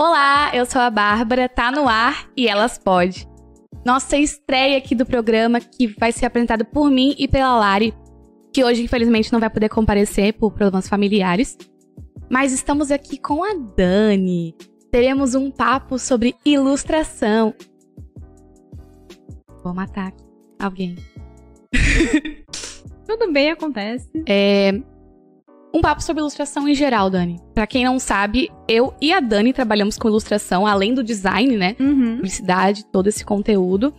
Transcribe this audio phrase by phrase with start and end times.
[0.00, 3.28] Olá, eu sou a Bárbara, tá no ar e elas pode.
[3.84, 7.92] Nossa estreia aqui do programa que vai ser apresentado por mim e pela Lari,
[8.52, 11.58] que hoje infelizmente não vai poder comparecer por problemas familiares.
[12.30, 14.54] Mas estamos aqui com a Dani.
[14.92, 17.52] Teremos um papo sobre ilustração.
[19.64, 20.12] Vou matar
[20.60, 20.94] alguém.
[23.04, 24.08] Tudo bem, acontece.
[24.28, 24.80] É,
[25.72, 27.40] um papo sobre ilustração em geral, Dani.
[27.54, 31.76] Pra quem não sabe, eu e a Dani trabalhamos com ilustração, além do design, né?
[31.78, 32.16] Uhum.
[32.16, 33.94] Publicidade, todo esse conteúdo.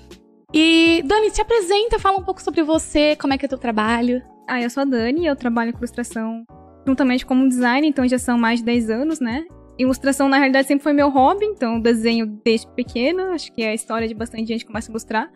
[0.54, 3.58] E, Dani, se apresenta, fala um pouco sobre você, como é que é o teu
[3.58, 4.22] trabalho.
[4.48, 6.44] Ah, eu sou a Dani, eu trabalho com ilustração
[6.88, 9.46] juntamente como design, então já são mais de 10 anos, né?
[9.78, 13.74] Ilustração, na realidade, sempre foi meu hobby, então desenho desde pequena, acho que é a
[13.74, 15.32] história de bastante gente que começa a ilustrar.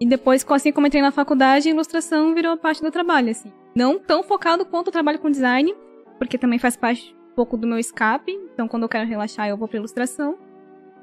[0.00, 3.50] E depois, assim como entrei na faculdade, ilustração virou parte do trabalho, assim.
[3.74, 5.74] Não tão focado quanto o trabalho com design,
[6.18, 8.32] porque também faz parte um pouco do meu escape.
[8.52, 10.36] Então, quando eu quero relaxar, eu vou pra ilustração.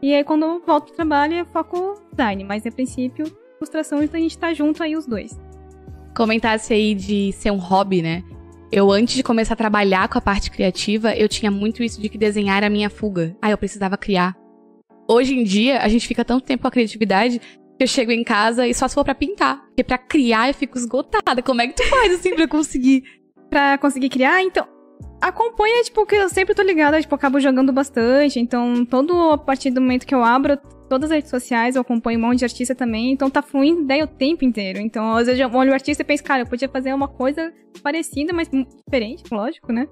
[0.02, 2.44] E aí, quando eu volto pro trabalho, eu foco design.
[2.44, 3.26] Mas, a princípio,
[3.57, 5.40] ilustração, então a gente tá junto aí os dois.
[6.15, 8.24] Comentasse aí de ser um hobby, né?
[8.71, 12.09] Eu, antes de começar a trabalhar com a parte criativa, eu tinha muito isso de
[12.09, 13.35] que desenhar era a minha fuga.
[13.41, 14.35] Ah, eu precisava criar.
[15.07, 18.24] Hoje em dia, a gente fica tanto tempo com a criatividade que eu chego em
[18.24, 19.63] casa e só se for pra pintar.
[19.68, 21.41] Porque pra criar eu fico esgotada.
[21.43, 23.04] Como é que tu faz assim pra conseguir?
[23.49, 24.68] Pra conseguir criar, então,
[25.27, 28.40] acompanha, tipo, que eu sempre tô ligada, tipo, acabo jogando bastante.
[28.40, 30.57] Então, todo a partir do momento que eu abro
[30.90, 33.12] todas as redes sociais, eu acompanho um monte de artista também.
[33.12, 34.80] Então, tá fluindo ideia o tempo inteiro.
[34.80, 37.54] Então, às vezes eu olho o artista e penso, cara, eu podia fazer uma coisa
[37.82, 39.88] parecida, mas diferente, lógico, né?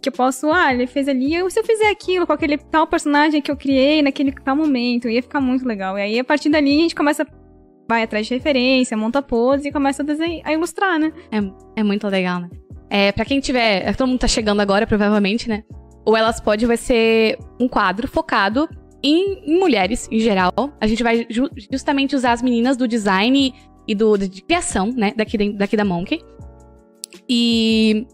[0.00, 2.86] Que eu posso, ah, ele fez ali, eu, se eu fizer aquilo com aquele tal
[2.86, 5.98] personagem que eu criei naquele tal momento, ia ficar muito legal.
[5.98, 7.26] E aí, a partir dali, a gente começa
[7.88, 11.12] vai atrás de referência, monta pose e começa a, desenhar, a ilustrar, né?
[11.30, 12.48] É, é muito legal, né?
[12.94, 13.96] É, para quem tiver.
[13.96, 15.64] Todo mundo tá chegando agora, provavelmente, né?
[16.04, 18.68] O Elas Pode vai ser um quadro focado
[19.02, 20.52] em, em mulheres, em geral.
[20.78, 23.54] A gente vai ju justamente usar as meninas do design
[23.88, 25.14] e do, de criação, né?
[25.16, 26.20] Daqui, daqui da Monkey.
[27.26, 28.06] E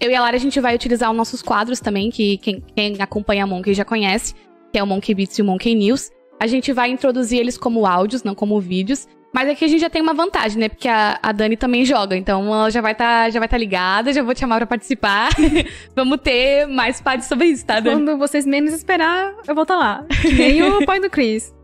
[0.00, 2.94] eu e a Lara, a gente vai utilizar os nossos quadros também, que quem, quem
[3.00, 4.36] acompanha a Monkey já conhece,
[4.72, 6.10] que é o Monkey Beats e o Monkey News.
[6.38, 9.08] A gente vai introduzir eles como áudios, não como vídeos.
[9.32, 10.68] Mas aqui a gente já tem uma vantagem, né?
[10.68, 13.58] Porque a, a Dani também joga, então ela já vai tá, já vai estar tá
[13.58, 15.30] ligada, já vou te chamar pra participar.
[15.96, 18.04] Vamos ter mais partes sobre isso, tá, Dani?
[18.04, 20.06] Quando vocês menos esperar, eu vou estar tá lá.
[20.20, 21.54] Que nem o pai do Chris.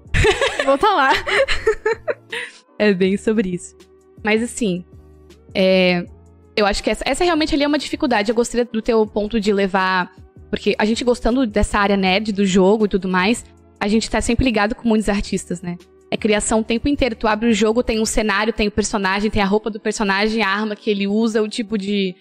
[0.64, 1.10] vou estar tá lá.
[2.78, 3.76] é bem sobre isso.
[4.24, 4.82] Mas assim,
[5.54, 6.06] é,
[6.56, 8.30] eu acho que essa, essa realmente ali é uma dificuldade.
[8.30, 10.10] Eu gostaria do teu ponto de levar.
[10.48, 13.44] Porque a gente gostando dessa área nerd do jogo e tudo mais,
[13.78, 15.76] a gente tá sempre ligado com muitos artistas, né?
[16.10, 17.14] É criação o tempo inteiro.
[17.14, 20.42] Tu abre o jogo, tem um cenário, tem o personagem, tem a roupa do personagem,
[20.42, 22.14] a arma que ele usa, o tipo de,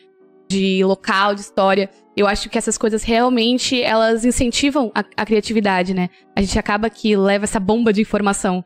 [0.49, 1.89] de local, de história.
[2.15, 6.09] Eu acho que essas coisas realmente, elas incentivam a, a criatividade, né?
[6.35, 8.63] A gente acaba que leva essa bomba de informação.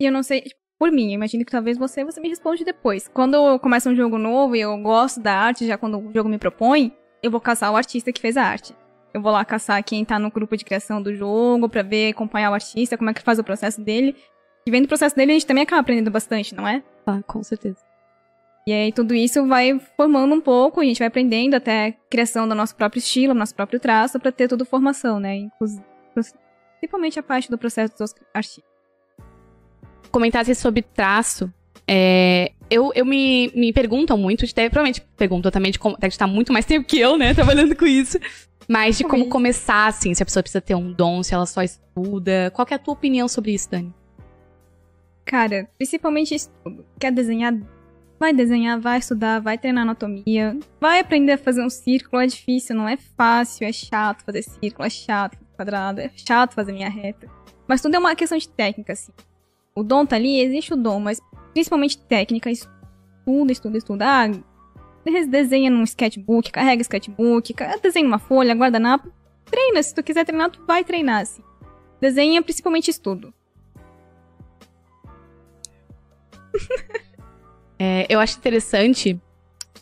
[0.00, 0.44] E eu não sei,
[0.78, 3.08] por mim, eu imagino que talvez você, você me responde depois.
[3.08, 6.28] Quando eu começo um jogo novo e eu gosto da arte, já quando o jogo
[6.28, 8.74] me propõe, eu vou caçar o artista que fez a arte.
[9.14, 12.50] Eu vou lá caçar quem tá no grupo de criação do jogo pra ver, acompanhar
[12.50, 14.16] o artista, como é que faz o processo dele.
[14.66, 16.82] E vendo o processo dele, a gente também acaba aprendendo bastante, não é?
[17.06, 17.78] Ah, com certeza.
[18.66, 22.46] E aí tudo isso vai formando um pouco, a gente vai aprendendo até a criação
[22.46, 25.34] do nosso próprio estilo, nosso próprio traço, para ter tudo formação, né?
[25.36, 25.82] Inclusive,
[26.78, 28.64] principalmente a parte do processo dos artistas.
[30.12, 31.52] Comentasse sobre traço,
[31.88, 36.28] é, eu, eu me, me perguntam muito, até, provavelmente perguntam também de como, deve estar
[36.28, 38.18] muito mais tempo que eu, né, trabalhando com isso.
[38.68, 41.62] Mas de como começar, assim, se a pessoa precisa ter um dom, se ela só
[41.62, 42.50] estuda.
[42.54, 43.92] Qual é a tua opinião sobre isso, Dani?
[45.24, 46.84] Cara, principalmente estudo.
[46.98, 47.54] Quer desenhar?
[48.18, 52.22] Vai desenhar, vai estudar, vai treinar anatomia, vai aprender a fazer um círculo.
[52.22, 56.54] É difícil, não é fácil, é chato fazer círculo, é chato fazer quadrado, é chato
[56.54, 57.28] fazer linha reta.
[57.66, 59.12] Mas tudo é uma questão de técnica, assim.
[59.74, 61.20] O dom tá ali, existe o dom, mas
[61.52, 64.04] principalmente técnica, estuda, estuda, estuda.
[64.06, 64.28] Ah,
[65.28, 69.10] desenha num sketchbook, carrega sketchbook, desenha uma folha, guardanapo.
[69.46, 71.42] Treina, se tu quiser treinar, tu vai treinar, assim.
[72.00, 73.32] Desenha principalmente estudo.
[77.78, 79.20] É, eu acho interessante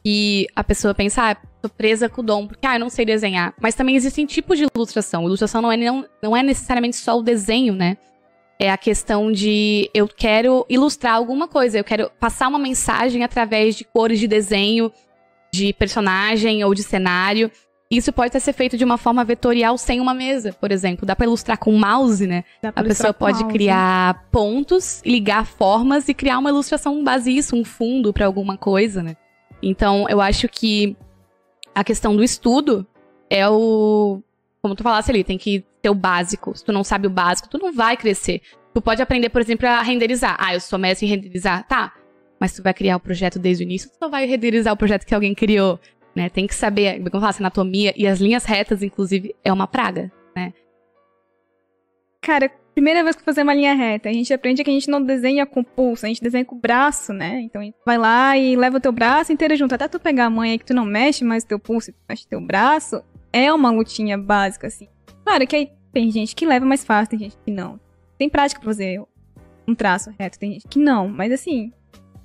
[0.02, 3.04] que a pessoa pensa, ah, tô presa com o dom, porque ah, eu não sei
[3.04, 3.54] desenhar.
[3.60, 5.24] Mas também existem tipos de ilustração.
[5.24, 7.96] Ilustração não é, não, não é necessariamente só o desenho, né?
[8.58, 13.74] É a questão de eu quero ilustrar alguma coisa, eu quero passar uma mensagem através
[13.74, 14.92] de cores de desenho,
[15.52, 17.50] de personagem ou de cenário.
[17.90, 21.04] Isso pode ser feito de uma forma vetorial sem uma mesa, por exemplo.
[21.04, 22.44] Dá para ilustrar com mouse, né?
[22.62, 27.64] A pessoa pode mouse, criar pontos, ligar formas e criar uma ilustração base isso, um
[27.64, 29.16] fundo para alguma coisa, né?
[29.60, 30.96] Então, eu acho que
[31.74, 32.86] a questão do estudo
[33.28, 34.22] é o
[34.62, 36.56] como tu falasse ali, tem que ter o básico.
[36.56, 38.42] Se tu não sabe o básico, tu não vai crescer.
[38.74, 40.36] Tu pode aprender, por exemplo, a renderizar.
[40.38, 41.66] Ah, eu sou mestre em renderizar.
[41.66, 41.92] Tá.
[42.38, 45.04] Mas tu vai criar o projeto desde o início, tu só vai renderizar o projeto
[45.04, 45.78] que alguém criou,
[46.14, 46.28] né?
[46.28, 50.10] Tem que saber, como eu falo, anatomia e as linhas retas, inclusive, é uma praga,
[50.34, 50.52] né?
[52.20, 55.02] Cara, primeira vez que fazer uma linha reta, a gente aprende que a gente não
[55.02, 57.40] desenha com o pulso, a gente desenha com o braço, né?
[57.40, 59.74] Então vai lá e leva o teu braço inteiro junto.
[59.74, 62.26] Até tu pegar a mãe aí que tu não mexe mais teu pulso tu mexe
[62.26, 63.02] teu braço,
[63.32, 64.88] é uma lutinha básica, assim.
[65.24, 67.80] Claro que aí tem gente que leva mais fácil, tem gente que não.
[68.18, 69.02] Tem prática pra fazer
[69.66, 71.08] um traço reto, tem gente que não.
[71.08, 71.72] Mas assim,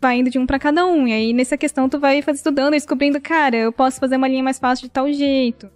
[0.05, 1.07] vai indo de um para cada um.
[1.07, 4.43] E aí, nessa questão, tu vai estudando e descobrindo, cara, eu posso fazer uma linha
[4.43, 5.69] mais fácil de tal jeito.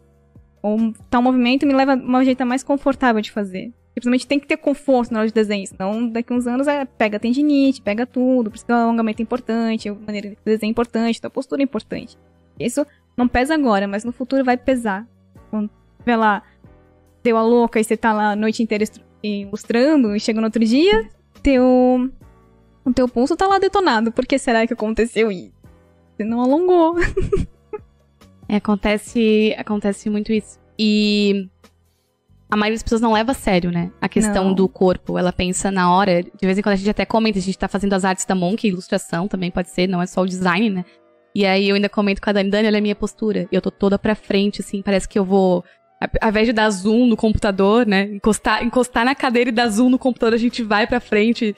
[0.62, 3.74] Ou tal movimento me leva a uma jeito mais confortável de fazer.
[3.94, 7.20] Simplesmente tem que ter conforto na hora de desenho, senão daqui uns anos é, pega
[7.20, 10.72] tendinite, pega tudo, por isso que o alongamento é importante, a maneira de desenho é
[10.72, 12.18] importante, a postura é importante.
[12.58, 12.86] Isso
[13.18, 15.08] não pesa agora, mas no futuro vai pesar.
[15.50, 15.70] Quando
[16.06, 16.44] vê lá,
[17.24, 18.86] deu a louca e você tá lá a noite inteira
[19.24, 21.10] ilustrando e chega no outro dia,
[21.42, 22.10] teu,
[22.86, 24.12] o teu pulso tá lá detonado.
[24.12, 25.54] Por que será que aconteceu isso?
[26.16, 26.96] Você não alongou.
[28.48, 30.60] é, acontece, acontece muito isso.
[30.78, 31.50] E
[32.50, 33.92] a maioria das pessoas não leva a sério, né?
[34.02, 34.54] A questão não.
[34.54, 35.18] do corpo.
[35.18, 36.24] Ela pensa na hora.
[36.24, 38.34] De vez em quando a gente até comenta, a gente tá fazendo as artes da
[38.34, 40.86] Monk, ilustração também pode ser, não é só o design, né?
[41.36, 43.48] E aí eu ainda comento com a Dani, Dani, olha a minha postura.
[43.52, 45.64] E eu tô toda pra frente, assim, parece que eu vou.
[46.22, 48.04] Ao invés de dar zoom no computador, né?
[48.04, 51.56] Encostar, encostar na cadeira e dar zoom no computador, a gente vai pra frente.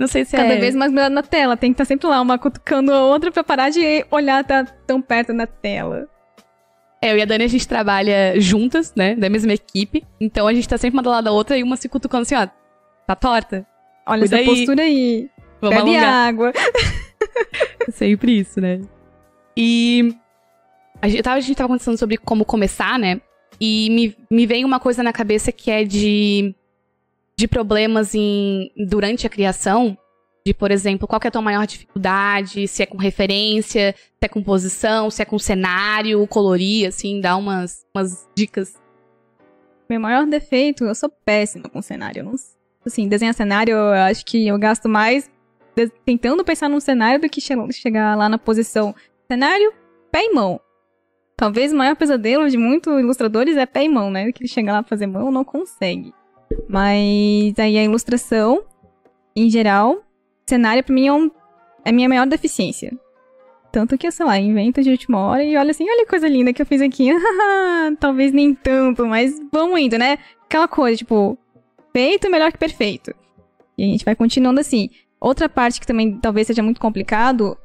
[0.00, 0.56] Não sei se Cada é...
[0.56, 1.58] vez mais na tela.
[1.58, 4.64] Tem que estar tá sempre lá, uma cutucando a outra pra parar de olhar tá
[4.64, 6.08] tão perto na tela.
[7.02, 9.14] É, eu e a Dani, a gente trabalha juntas, né?
[9.14, 10.02] Da mesma equipe.
[10.18, 12.34] Então a gente tá sempre uma do lado da outra e uma se cutucando assim,
[12.34, 12.48] ó.
[13.06, 13.66] Tá torta?
[14.06, 14.56] Olha Cuida essa aí.
[14.56, 15.30] postura aí.
[15.60, 16.28] Vamos Bebe alongar.
[16.28, 16.52] água.
[17.92, 18.80] sempre isso, né?
[19.54, 20.14] E
[21.02, 23.20] a gente, tava, a gente tava conversando sobre como começar, né?
[23.60, 26.54] E me, me veio uma coisa na cabeça que é de,
[27.40, 29.96] de problemas em, durante a criação.
[30.46, 34.28] De, por exemplo, qual é a tua maior dificuldade, se é com referência, se é
[34.28, 38.74] com posição, se é com cenário, colorir, assim, dá umas, umas dicas.
[39.88, 42.24] Meu maior defeito, eu sou péssima com cenário.
[42.24, 42.34] Não,
[42.86, 45.30] assim, desenhar cenário, eu acho que eu gasto mais
[46.04, 48.94] tentando pensar num cenário do que che chegar lá na posição
[49.26, 49.72] cenário,
[50.10, 50.60] pé e mão.
[51.36, 54.30] Talvez o maior pesadelo de muitos ilustradores é pé e mão, né?
[54.32, 56.12] Que ele chega lá pra fazer mão, não consegue.
[56.68, 58.64] Mas aí a ilustração,
[59.34, 60.02] em geral,
[60.46, 61.30] cenário pra mim é, um,
[61.84, 62.92] é a minha maior deficiência.
[63.72, 66.52] Tanto que, sei lá, invento de última hora e olha assim, olha que coisa linda
[66.52, 67.10] que eu fiz aqui.
[68.00, 70.18] Talvez nem tanto, mas vamos indo, né?
[70.44, 71.38] Aquela coisa, tipo,
[71.92, 73.14] feito melhor que perfeito.
[73.78, 74.90] E a gente vai continuando assim.
[75.20, 77.56] Outra parte que também talvez seja muito complicado,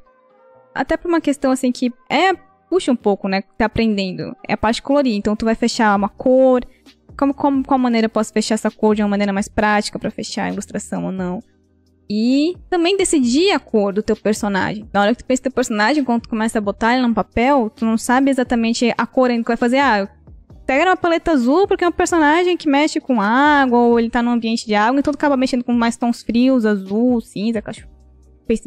[0.74, 2.34] até por uma questão assim que é
[2.68, 5.14] puxa um pouco, né, tá aprendendo, é a parte colorir.
[5.14, 6.62] Então tu vai fechar uma cor,
[7.16, 10.10] como, como qual maneira eu posso fechar essa cor de uma maneira mais prática para
[10.10, 11.42] fechar a ilustração ou não.
[12.08, 14.88] E também decidir a cor do teu personagem.
[14.92, 17.68] Na hora que tu pensa teu personagem, quando tu começa a botar ele no papel,
[17.70, 19.78] tu não sabe exatamente a cor ainda que vai fazer.
[19.78, 20.08] Ah,
[20.66, 24.22] pega uma paleta azul porque é um personagem que mexe com água, ou ele tá
[24.22, 27.88] num ambiente de água, então tu acaba mexendo com mais tons frios, azul, cinza, cacho...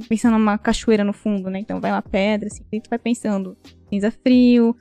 [0.08, 1.60] pensando numa cachoeira no fundo, né?
[1.60, 3.58] Então vai lá pedra, assim, e tu vai pensando
[3.90, 4.76] cinza frio,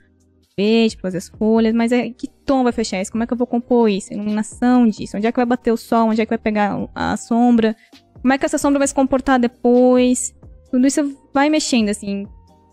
[0.58, 3.12] verde pra fazer as folhas, mas é que tom vai fechar isso?
[3.12, 4.12] Como é que eu vou compor isso?
[4.12, 5.16] Iluminação disso?
[5.16, 6.08] Onde é que vai bater o sol?
[6.08, 7.77] Onde é que vai pegar a sombra?
[8.20, 10.34] Como é que essa sombra vai se comportar depois?
[10.69, 12.27] Tudo isso vai mexendo, assim.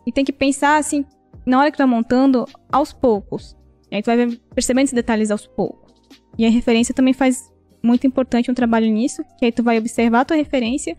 [0.07, 1.05] E tem que pensar, assim,
[1.45, 3.55] na hora que tu tá montando, aos poucos.
[3.91, 5.93] E aí tu vai percebendo esses detalhes aos poucos.
[6.37, 10.21] E a referência também faz muito importante um trabalho nisso, que aí tu vai observar
[10.21, 10.97] a tua referência,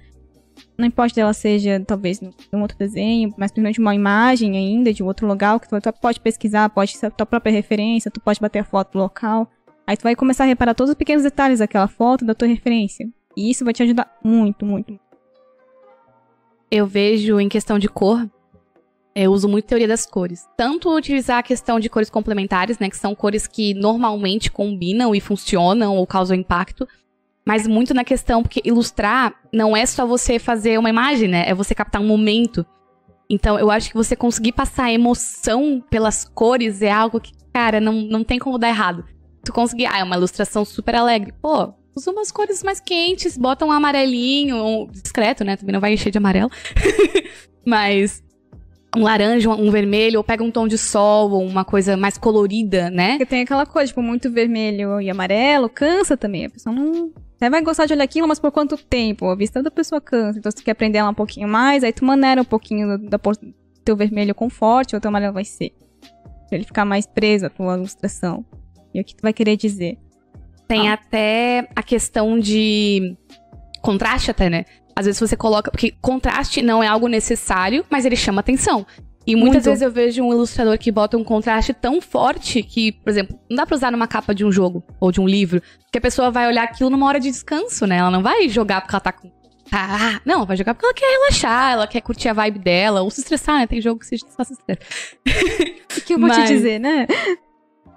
[0.77, 2.21] não importa dela seja, talvez,
[2.53, 6.21] um outro desenho, mas principalmente uma imagem ainda de outro local, que tu, tu pode
[6.21, 9.51] pesquisar, pode ser a tua própria referência, tu pode bater a foto do local.
[9.87, 13.09] Aí tu vai começar a reparar todos os pequenos detalhes daquela foto, da tua referência.
[13.37, 14.99] E isso vai te ajudar muito, muito.
[16.71, 18.29] Eu vejo em questão de cor,
[19.15, 20.47] eu uso muito teoria das cores.
[20.57, 25.21] Tanto utilizar a questão de cores complementares, né, que são cores que normalmente combinam e
[25.21, 26.87] funcionam ou causam impacto,
[27.47, 31.55] mas muito na questão porque ilustrar não é só você fazer uma imagem, né, é
[31.55, 32.67] você captar um momento.
[33.31, 37.93] Então, eu acho que você conseguir passar emoção pelas cores é algo que, cara, não,
[37.93, 39.05] não tem como dar errado.
[39.45, 41.33] Tu conseguir, ah, é uma ilustração super alegre.
[41.41, 45.57] Pô, usa umas cores mais quentes, bota um amarelinho, um discreto, né?
[45.57, 46.51] Também não vai encher de amarelo.
[47.67, 48.23] Mas
[48.97, 52.91] um laranja, um vermelho, ou pega um tom de sol, ou uma coisa mais colorida,
[52.91, 53.11] né?
[53.11, 56.47] Porque tem aquela coisa, tipo, muito vermelho e amarelo, cansa também.
[56.47, 57.13] A pessoa não.
[57.37, 59.27] Você vai gostar de olhar aquilo, mas por quanto tempo?
[59.27, 60.39] A vista da pessoa cansa.
[60.39, 63.09] Então, se tu quer aprender ela um pouquinho mais, aí tu maneira um pouquinho do,
[63.11, 63.21] do
[63.85, 65.73] teu vermelho com forte, ou teu amarelo vai ser.
[66.49, 68.45] Pra ele ficar mais preso à tua ilustração.
[68.95, 69.99] E o que tu vai querer dizer?
[70.67, 70.95] Tem ah.
[70.95, 73.15] até a questão de
[73.83, 74.65] contraste até, né?
[74.97, 75.71] Às vezes você coloca.
[75.71, 78.87] Porque contraste não é algo necessário, mas ele chama atenção.
[79.27, 79.65] E muitas Muito.
[79.65, 83.57] vezes eu vejo um ilustrador que bota um contraste tão forte que, por exemplo, não
[83.57, 85.61] dá pra usar numa capa de um jogo ou de um livro,
[85.91, 87.97] que a pessoa vai olhar aquilo numa hora de descanso, né?
[87.97, 89.29] Ela não vai jogar porque ela tá com.
[89.73, 93.03] Ah, não, ela vai jogar porque ela quer relaxar, ela quer curtir a vibe dela,
[93.03, 93.67] ou se estressar, né?
[93.67, 94.81] Tem jogo que se estressa, se estressa.
[96.07, 96.49] Que eu vou Mas...
[96.49, 97.07] te dizer, né?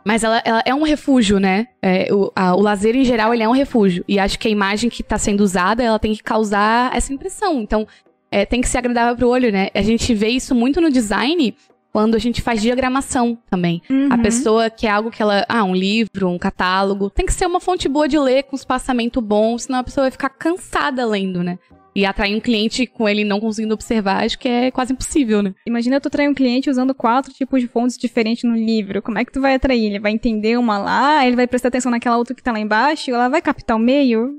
[0.10, 1.68] Mas ela, ela, é um refúgio, né?
[1.84, 4.04] É, o, a, o lazer em geral, ele é um refúgio.
[4.08, 7.62] E acho que a imagem que está sendo usada, ela tem que causar essa impressão.
[7.62, 7.88] Então,
[8.32, 9.70] é, tem que ser agradável pro olho, né?
[9.72, 11.56] A gente vê isso muito no design
[11.94, 13.84] quando a gente faz diagramação também.
[13.88, 14.10] Uhum.
[14.12, 15.46] A pessoa quer algo que ela.
[15.48, 17.12] Ah, um livro, um catálogo.
[17.12, 20.12] Tem que ser uma fonte boa de ler, com espaçamento bom, senão a pessoa vai
[20.12, 21.60] ficar cansada lendo, né?
[21.96, 25.54] E atrair um cliente com ele não conseguindo observar, acho que é quase impossível, né?
[25.66, 29.02] Imagina tu atrair um cliente usando quatro tipos de fontes diferentes no livro.
[29.02, 29.86] Como é que tu vai atrair?
[29.86, 33.12] Ele vai entender uma lá, ele vai prestar atenção naquela outra que tá lá embaixo,
[33.12, 34.30] ela vai captar o meio?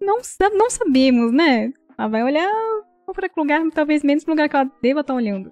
[0.00, 0.18] Não,
[0.52, 1.72] não sabemos, né?
[1.98, 2.50] Ela vai olhar
[3.12, 5.50] para lugar, talvez menos pro lugar que ela deva estar tá olhando.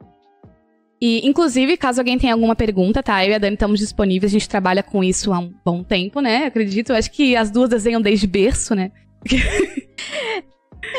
[1.00, 3.24] E, inclusive, caso alguém tenha alguma pergunta, tá?
[3.24, 6.20] Eu e a Dani estamos disponíveis, a gente trabalha com isso há um bom tempo,
[6.20, 6.46] né?
[6.46, 8.90] Acredito, acho que as duas desenham desde berço, né?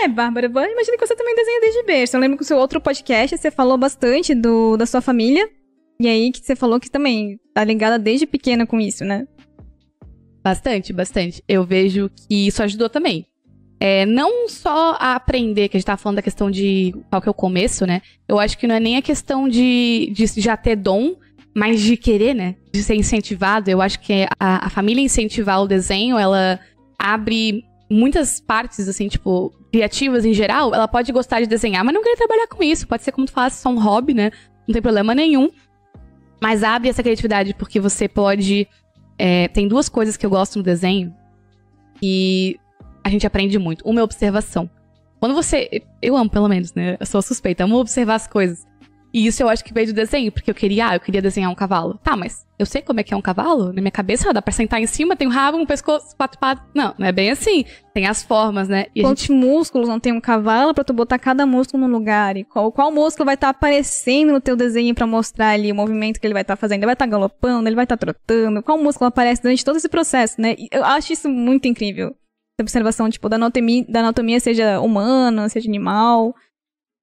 [0.01, 2.15] É, Bárbara, imagina que você também desenha desde berço.
[2.15, 5.50] Eu lembro que o seu outro podcast você falou bastante do, da sua família.
[6.00, 9.27] E aí que você falou que também tá ligada desde pequena com isso, né?
[10.41, 11.44] Bastante, bastante.
[11.48, 13.25] Eu vejo que isso ajudou também.
[13.77, 17.27] É, não só a aprender, que a gente tava falando da questão de qual que
[17.27, 18.01] é o começo, né?
[18.27, 21.15] Eu acho que não é nem a questão de, de já ter dom,
[21.53, 22.56] mas de querer, né?
[22.74, 23.70] De ser incentivado.
[23.70, 26.58] Eu acho que a, a família incentivar o desenho, ela
[26.98, 32.03] abre muitas partes, assim, tipo, criativas em geral, ela pode gostar de desenhar, mas não
[32.03, 32.88] querer trabalhar com isso.
[32.88, 34.31] Pode ser como tu fala, só um hobby, né?
[34.67, 35.50] Não tem problema nenhum.
[36.41, 38.67] Mas abre essa criatividade, porque você pode.
[39.17, 41.13] É, tem duas coisas que eu gosto no desenho
[42.01, 42.58] e
[43.03, 43.84] a gente aprende muito.
[43.84, 44.69] Uma é observação.
[45.19, 45.84] Quando você.
[46.01, 46.96] Eu amo, pelo menos, né?
[47.00, 48.65] Eu sou suspeita, amo observar as coisas.
[49.13, 51.51] E isso eu acho que veio do desenho, porque eu queria, ah, eu queria desenhar
[51.51, 52.00] um cavalo.
[52.04, 53.74] Tá, mas eu sei como é que é um cavalo?
[53.74, 56.63] Na minha cabeça, dá pra sentar em cima, tem um rabo, um pescoço, quatro patas.
[56.75, 57.66] Não, não é bem assim.
[57.94, 58.86] Tem as formas, né?
[58.94, 59.32] E Quantos gente...
[59.32, 62.38] músculos não tem um cavalo pra tu botar cada músculo no lugar?
[62.38, 65.75] E qual, qual músculo vai estar tá aparecendo no teu desenho para mostrar ali o
[65.75, 66.80] movimento que ele vai estar tá fazendo?
[66.80, 68.62] Ele vai estar tá galopando, ele vai estar tá trotando?
[68.62, 70.56] Qual músculo aparece durante todo esse processo, né?
[70.72, 72.10] Eu acho isso muito incrível.
[72.60, 76.36] Essa observação, tipo, da anatomia, da anatomia seja humana, seja animal.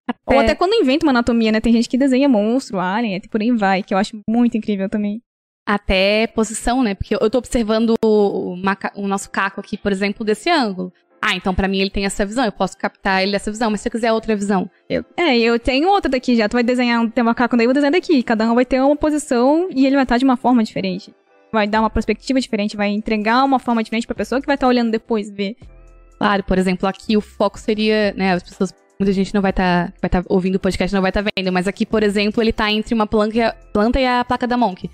[0.09, 0.35] Até...
[0.35, 1.61] Ou até quando inventa uma anatomia, né?
[1.61, 5.21] Tem gente que desenha monstro, alien, por aí vai, que eu acho muito incrível também.
[5.67, 6.95] Até posição, né?
[6.95, 8.93] Porque eu tô observando o, maca...
[8.95, 10.93] o nosso caco aqui, por exemplo, desse ângulo.
[11.21, 13.81] Ah, então para mim ele tem essa visão, eu posso captar ele dessa visão, mas
[13.81, 14.71] se eu quiser outra visão.
[14.89, 15.05] Eu...
[15.17, 16.49] É, eu tenho outra daqui já.
[16.49, 18.23] Tu vai desenhar um macaco daí, eu vou desenhar daqui.
[18.23, 21.13] Cada um vai ter uma posição e ele vai estar de uma forma diferente.
[21.53, 24.69] Vai dar uma perspectiva diferente, vai entregar uma forma diferente pra pessoa que vai estar
[24.69, 25.57] olhando depois ver.
[26.19, 29.89] Claro, por exemplo, aqui o foco seria, né, as pessoas Muita gente não vai estar
[29.89, 31.53] tá, vai tá ouvindo o podcast, não vai estar tá vendo.
[31.53, 34.47] Mas aqui, por exemplo, ele tá entre uma planta e a, planta e a placa
[34.47, 34.91] da Monk.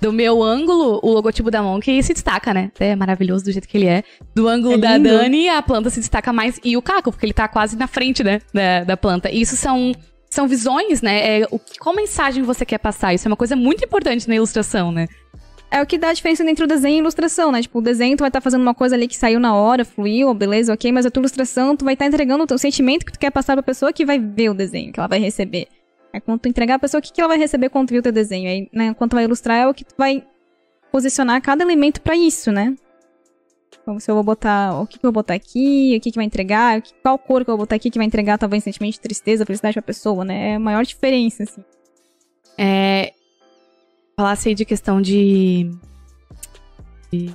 [0.00, 2.72] Do meu ângulo, o logotipo da Monk se destaca, né?
[2.80, 4.02] É maravilhoso do jeito que ele é.
[4.34, 6.58] Do ângulo é da Dani, a planta se destaca mais.
[6.64, 8.40] E o Caco, porque ele tá quase na frente, né?
[8.52, 9.30] Da, da planta.
[9.30, 9.92] E isso são,
[10.28, 11.42] são visões, né?
[11.42, 13.14] É, o, qual mensagem você quer passar?
[13.14, 15.06] Isso é uma coisa muito importante na ilustração, né?
[15.72, 17.62] É o que dá a diferença entre o desenho e ilustração, né?
[17.62, 19.86] Tipo, o desenho tu vai estar tá fazendo uma coisa ali que saiu na hora,
[19.86, 23.06] fluiu, beleza, ok, mas a tua ilustração tu vai estar tá entregando o teu sentimento
[23.06, 25.66] que tu quer passar pra pessoa que vai ver o desenho, que ela vai receber.
[26.12, 28.02] É quando tu entregar a pessoa, o que, que ela vai receber quando viu o
[28.02, 28.50] teu desenho?
[28.50, 30.22] Aí, né, quando tu vai ilustrar, é o que tu vai
[30.92, 32.76] posicionar cada elemento para isso, né?
[33.80, 36.16] Então, se eu vou botar, o que, que eu vou botar aqui, o que, que
[36.16, 39.00] vai entregar, qual cor que eu vou botar aqui que vai entregar talvez sentimento de
[39.00, 40.50] tristeza, felicidade pra pessoa, né?
[40.50, 41.64] É a maior diferença, assim.
[42.58, 43.14] É,
[44.22, 45.68] falasse aí de questão de,
[47.12, 47.34] de.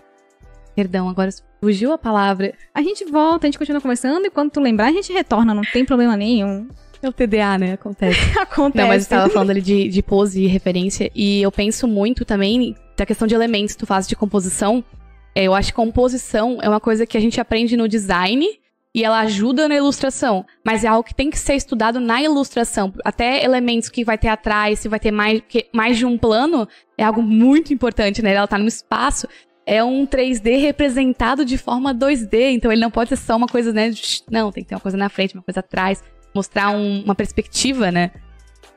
[0.73, 1.29] Perdão, agora
[1.61, 2.53] fugiu a palavra.
[2.73, 5.63] A gente volta, a gente continua conversando e quando tu lembrar, a gente retorna, não
[5.63, 6.69] tem problema nenhum.
[7.01, 7.73] É o TDA, né?
[7.73, 8.17] Acontece.
[8.39, 8.81] Acontece.
[8.81, 11.11] Não, mas eu tava falando ali de, de pose e referência.
[11.13, 14.83] E eu penso muito também da questão de elementos que tu faz de composição.
[15.35, 18.47] É, eu acho que composição é uma coisa que a gente aprende no design
[18.97, 22.91] e ela ajuda na ilustração, mas é algo que tem que ser estudado na ilustração.
[23.05, 25.39] Até elementos que vai ter atrás, se vai ter mais,
[25.71, 28.33] mais de um plano, é algo muito importante, né?
[28.33, 29.27] Ela tá no espaço.
[29.67, 33.71] É um 3D representado de forma 2D, então ele não pode ser só uma coisa,
[33.71, 33.91] né?
[34.31, 37.91] Não, tem que ter uma coisa na frente, uma coisa atrás, mostrar um, uma perspectiva,
[37.91, 38.09] né?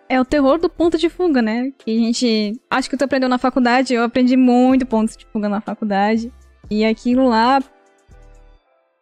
[0.06, 1.72] É o terror do ponto de fuga, né?
[1.78, 2.60] Que a gente.
[2.68, 6.30] Acho que tu aprendeu na faculdade, eu aprendi muito pontos de fuga na faculdade.
[6.70, 7.58] E aquilo lá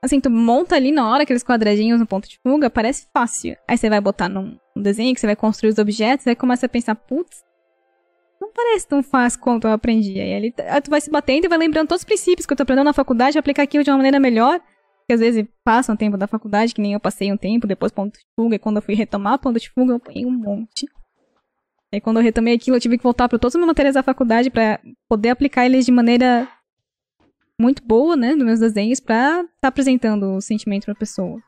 [0.01, 3.57] Assim, tu monta ali na hora aqueles quadradinhos no ponto de fuga, parece fácil.
[3.67, 6.69] Aí você vai botar num, desenho que você vai construir os objetos, aí começa a
[6.69, 7.43] pensar, putz,
[8.41, 10.21] não parece tão fácil quanto eu aprendi.
[10.21, 12.57] Aí ele, aí tu vai se batendo e vai lembrando todos os princípios que eu
[12.57, 14.61] tô aprendendo na faculdade, aplicar aquilo de uma maneira melhor.
[15.01, 17.91] Porque às vezes passa um tempo da faculdade, que nem eu passei um tempo, depois
[17.91, 20.87] ponto de fuga, e quando eu fui retomar ponto de fuga, eu apanhei um monte.
[21.93, 24.03] Aí quando eu retomei aquilo, eu tive que voltar para todos os meus materiais da
[24.03, 24.79] faculdade para
[25.09, 26.47] poder aplicar eles de maneira
[27.61, 31.41] muito boa, né, nos meus desenhos, pra estar tá apresentando o sentimento pra pessoa.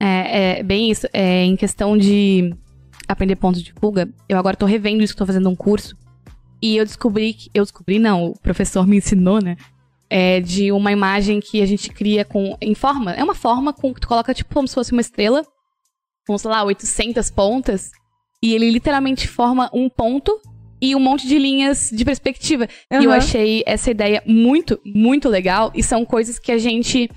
[0.00, 1.06] É, é bem isso.
[1.12, 2.54] É, em questão de
[3.06, 5.96] aprender pontos de fuga, eu agora tô revendo isso, tô fazendo um curso.
[6.60, 7.50] E eu descobri que.
[7.54, 9.56] Eu descobri, não, o professor me ensinou, né?
[10.10, 12.56] É de uma imagem que a gente cria com.
[12.60, 13.12] Em forma.
[13.12, 15.44] É uma forma com que tu coloca, tipo, como se fosse uma estrela.
[16.26, 17.90] Com, sei lá, 800 pontas.
[18.42, 20.40] E ele literalmente forma um ponto
[20.80, 22.68] e um monte de linhas de perspectiva.
[22.90, 23.00] Uhum.
[23.00, 25.72] E eu achei essa ideia muito, muito legal.
[25.74, 27.10] E são coisas que a gente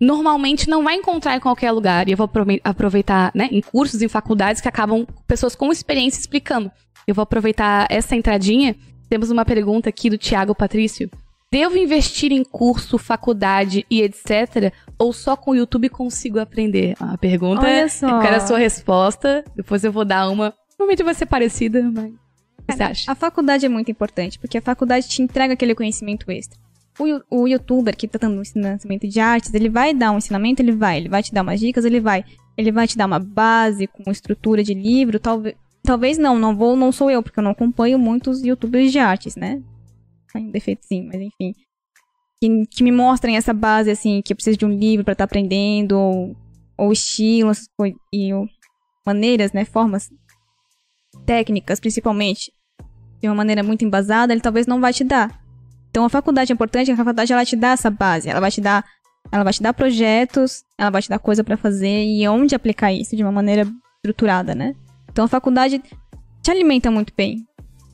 [0.00, 2.08] normalmente não vai encontrar em qualquer lugar.
[2.08, 2.30] E eu vou
[2.62, 6.70] aproveitar, né, em cursos, em faculdades que acabam pessoas com experiência explicando.
[7.06, 8.74] Eu vou aproveitar essa entradinha.
[9.08, 11.10] Temos uma pergunta aqui do Tiago Patrício.
[11.52, 14.72] Devo investir em curso, faculdade e etc?
[14.98, 16.96] Ou só com o YouTube consigo aprender?
[16.98, 18.08] A pergunta Olha é, só.
[18.08, 19.44] eu quero a sua resposta.
[19.54, 20.52] Depois eu vou dar uma.
[20.76, 22.12] Provavelmente vai ser parecida, mas.
[22.68, 23.12] Você acha?
[23.12, 26.58] A faculdade é muito importante, porque a faculdade te entrega aquele conhecimento extra.
[26.98, 30.62] O, o youtuber que tá dando um ensinamento de artes, ele vai dar um ensinamento,
[30.62, 30.98] ele vai.
[30.98, 32.24] Ele vai te dar umas dicas, ele vai.
[32.56, 35.56] Ele vai te dar uma base com estrutura de livro, talvez.
[35.82, 39.36] Talvez não, não vou, não sou eu, porque eu não acompanho muitos youtubers de artes,
[39.36, 39.62] né?
[40.32, 41.54] Tem um defeito sim, mas enfim.
[42.40, 45.26] Que, que, me mostrem essa base, assim, que eu preciso de um livro para estar
[45.26, 46.36] tá aprendendo, ou,
[46.78, 47.68] ou estilos,
[48.10, 48.48] e ou
[49.06, 50.10] maneiras, né, formas
[51.24, 52.52] técnicas, principalmente,
[53.20, 55.42] de uma maneira muito embasada, ele talvez não vai te dar.
[55.90, 58.60] Então a faculdade é importante, a faculdade ela te dá essa base, ela vai te
[58.60, 58.84] dar,
[59.30, 62.92] ela vai te dar projetos, ela vai te dar coisa para fazer e onde aplicar
[62.92, 63.66] isso de uma maneira
[63.96, 64.74] estruturada, né?
[65.10, 65.80] Então a faculdade
[66.42, 67.46] te alimenta muito bem,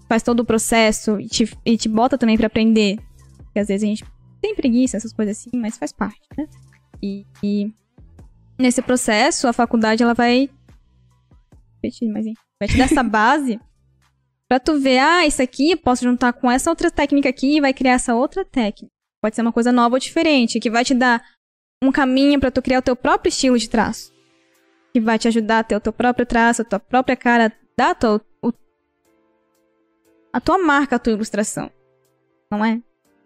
[0.09, 2.99] faz todo o processo e te, e te bota também para aprender.
[3.37, 4.05] Porque às vezes a gente
[4.41, 6.49] tem preguiça, essas coisas assim, mas faz parte, né?
[7.03, 7.73] E, e
[8.59, 10.49] nesse processo a faculdade ela vai
[11.77, 13.59] repetir, mas enfim Vai te dar essa base
[14.47, 17.73] pra tu ver, ah, isso aqui posso juntar com essa outra técnica aqui e vai
[17.73, 18.93] criar essa outra técnica.
[19.23, 21.25] Pode ser uma coisa nova ou diferente, que vai te dar
[21.83, 24.13] um caminho para tu criar o teu próprio estilo de traço.
[24.93, 27.93] Que vai te ajudar a ter o teu próprio traço, a tua própria cara, dar
[27.93, 28.53] a tua, o,
[30.33, 31.71] a tua marca, a tua ilustração.
[32.51, 32.81] Não é?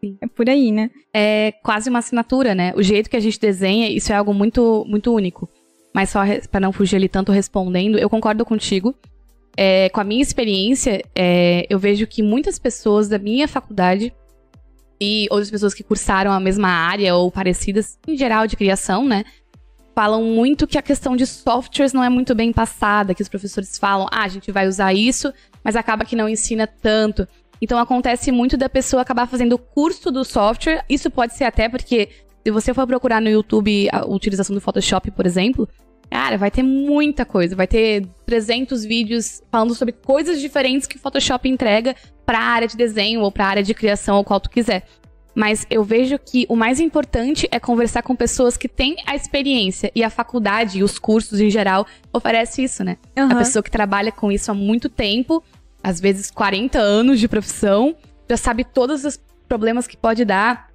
[0.05, 0.19] Sim.
[0.21, 0.91] É por aí, né?
[1.13, 2.73] É quase uma assinatura, né?
[2.77, 5.49] O jeito que a gente desenha, isso é algo muito, muito único.
[5.95, 6.21] Mas só
[6.51, 8.95] para não fugir ali tanto respondendo, eu concordo contigo
[9.57, 14.13] é, com a minha experiência, é, eu vejo que muitas pessoas da minha faculdade
[15.01, 19.25] e outras pessoas que cursaram a mesma área ou parecidas, em geral, de criação, né?
[19.95, 23.79] Falam muito que a questão de softwares não é muito bem passada, que os professores
[23.79, 27.29] falam, ah, a gente vai usar isso, mas acaba que não ensina tanto.
[27.63, 30.85] Então acontece muito da pessoa acabar fazendo o curso do software.
[30.89, 32.09] Isso pode ser até porque,
[32.45, 35.69] se você for procurar no YouTube a utilização do Photoshop, por exemplo,
[36.11, 37.57] Cara, vai ter muita coisa.
[37.57, 42.69] Vai ter 300 vídeos falando sobre coisas diferentes que o Photoshop entrega para a área
[42.69, 44.87] de desenho ou para a área de criação ou qual tu quiser.
[45.35, 49.91] Mas eu vejo que o mais importante é conversar com pessoas que têm a experiência.
[49.95, 52.97] E a faculdade e os cursos em geral oferece isso, né?
[53.19, 53.33] Uhum.
[53.33, 55.43] A pessoa que trabalha com isso há muito tempo,
[55.83, 57.97] às vezes 40 anos de profissão,
[58.31, 60.69] já sabe todos os problemas que pode dar,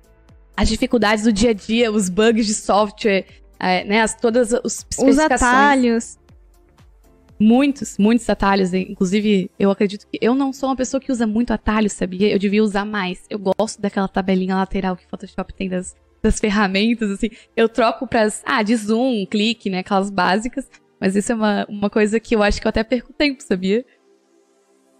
[0.56, 3.26] as dificuldades do dia a dia, os bugs de software,
[3.60, 6.18] é, né, as, todas os Os atalhos.
[7.40, 8.74] Muitos, muitos atalhos.
[8.74, 12.32] Inclusive, eu acredito que eu não sou uma pessoa que usa muito atalhos, sabia?
[12.32, 13.24] Eu devia usar mais.
[13.30, 17.30] Eu gosto daquela tabelinha lateral que o Photoshop tem das, das ferramentas, assim.
[17.56, 20.70] Eu troco pras, ah, de zoom, clique, né, aquelas básicas.
[21.00, 23.86] Mas isso é uma, uma coisa que eu acho que eu até perco tempo, sabia?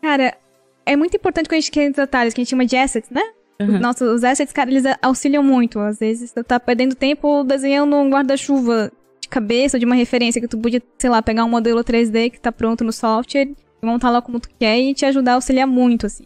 [0.02, 0.38] Cara,
[0.86, 3.22] é muito importante quando a gente quer atalhos, que a gente chama de assets, né?
[3.62, 3.80] Uhum.
[3.80, 5.80] Nossa, os assets, cara, eles auxiliam muito.
[5.80, 10.48] Às vezes você tá perdendo tempo desenhando um guarda-chuva de cabeça, de uma referência que
[10.48, 13.50] tu podia, sei lá, pegar um modelo 3D que tá pronto no software
[13.82, 16.26] e montar lá como tu quer e te ajudar a auxiliar muito, assim.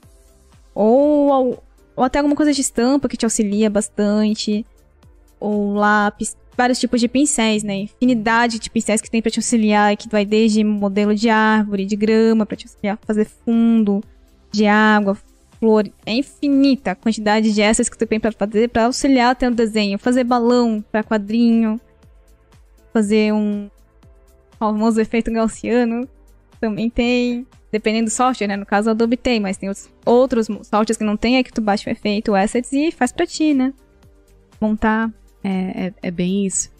[0.76, 1.64] Ou,
[1.96, 4.64] ou até alguma coisa de estampa que te auxilia bastante.
[5.40, 7.76] Ou lápis, vários tipos de pincéis, né?
[7.76, 11.96] Infinidade de pincéis que tem para te auxiliar, que vai desde modelo de árvore, de
[11.96, 14.04] grama, para te auxiliar fazer fundo
[14.52, 15.18] de água,
[15.64, 15.90] flor.
[16.06, 19.98] É infinita a quantidade de essas que tu tem para fazer para auxiliar o desenho.
[19.98, 21.80] Fazer balão para quadrinho.
[22.92, 23.70] Fazer um
[24.60, 26.06] famoso efeito gaussiano.
[26.60, 27.48] Também tem.
[27.72, 28.58] Dependendo do software, né?
[28.58, 29.72] No caso, Adobe tem, mas tem
[30.06, 33.26] outros softwares que não tem, é que tu baixa o efeito, assets e faz pra
[33.26, 33.74] ti, né?
[34.62, 35.12] Montar.
[35.44, 36.72] É, é, é bem isso.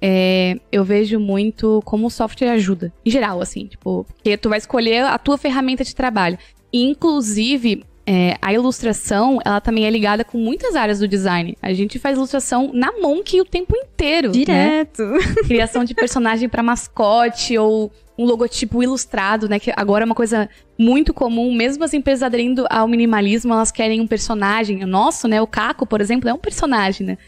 [0.00, 2.92] É, eu vejo muito como o software ajuda.
[3.06, 6.36] Em geral, assim, tipo, porque tu vai escolher a tua ferramenta de trabalho.
[6.72, 11.56] Inclusive, é, a ilustração, ela também é ligada com muitas áreas do design.
[11.62, 14.28] A gente faz ilustração na Monk o tempo inteiro.
[14.28, 14.34] né?
[14.34, 15.02] Direto.
[15.46, 19.58] Criação de personagem para mascote ou um logotipo ilustrado, né?
[19.58, 21.54] Que agora é uma coisa muito comum.
[21.54, 24.82] Mesmo as empresas aderindo ao minimalismo, elas querem um personagem.
[24.82, 25.40] O nosso, né?
[25.40, 27.18] O Caco, por exemplo, é um personagem, né?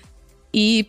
[0.52, 0.88] E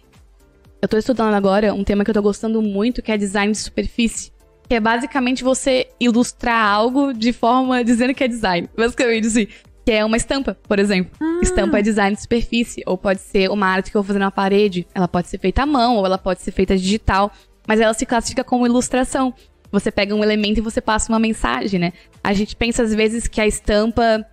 [0.81, 3.59] eu tô estudando agora um tema que eu tô gostando muito, que é design de
[3.59, 4.31] superfície.
[4.67, 8.67] Que é basicamente você ilustrar algo de forma dizendo que é design.
[8.75, 9.47] Basicamente, assim.
[9.85, 11.11] Que é uma estampa, por exemplo.
[11.21, 11.39] Ah.
[11.43, 12.81] Estampa é design de superfície.
[12.85, 14.87] Ou pode ser uma arte que eu vou fazer na parede.
[14.95, 17.31] Ela pode ser feita à mão, ou ela pode ser feita digital.
[17.67, 19.33] Mas ela se classifica como ilustração.
[19.71, 21.93] Você pega um elemento e você passa uma mensagem, né?
[22.23, 24.25] A gente pensa às vezes que a estampa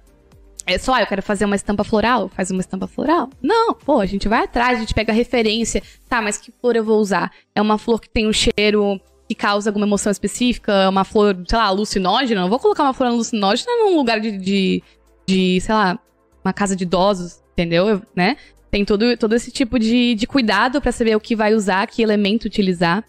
[0.66, 3.28] é só, ah, eu quero fazer uma estampa floral, faz uma estampa floral.
[3.42, 5.82] Não, pô, a gente vai atrás, a gente pega a referência.
[6.08, 7.32] Tá, mas que flor eu vou usar?
[7.54, 10.88] É uma flor que tem um cheiro que causa alguma emoção específica?
[10.88, 12.42] Uma flor, sei lá, alucinógena?
[12.42, 14.82] Não vou colocar uma flor alucinógena num lugar de, de,
[15.26, 15.98] de sei lá,
[16.44, 17.88] uma casa de idosos, entendeu?
[17.88, 18.37] Eu- né?
[18.70, 22.02] Tem todo, todo esse tipo de, de cuidado pra saber o que vai usar, que
[22.02, 23.04] elemento utilizar.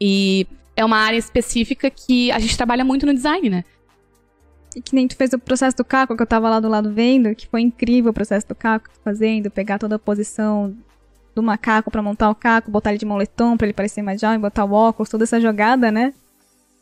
[0.00, 3.64] E é uma área específica que a gente trabalha muito no design, né?
[4.74, 6.92] E que nem tu fez o processo do caco, que eu tava lá do lado
[6.92, 10.74] vendo, que foi incrível o processo do caco fazendo, pegar toda a posição
[11.34, 14.38] do macaco pra montar o caco, botar ele de moletom pra ele parecer mais jovem,
[14.40, 16.14] botar o óculos, toda essa jogada, né?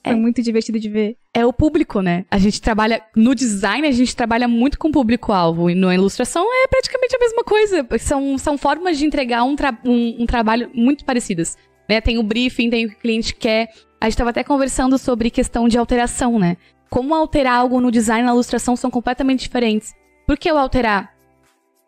[0.08, 0.20] Foi É.
[0.20, 1.16] muito divertido de ver.
[1.34, 2.24] é o público, né?
[2.30, 5.70] A gente trabalha no design, a gente trabalha muito com público-alvo.
[5.70, 7.86] E na ilustração é praticamente a mesma coisa.
[7.98, 11.56] São, são formas de entregar um, tra- um, um trabalho muito parecidas.
[11.88, 12.00] Né?
[12.00, 13.68] Tem o briefing, tem o que o cliente quer.
[14.00, 16.56] A gente estava até conversando sobre questão de alteração, né?
[16.90, 19.92] Como alterar algo no design e na ilustração são completamente diferentes.
[20.26, 21.14] Por que eu alterar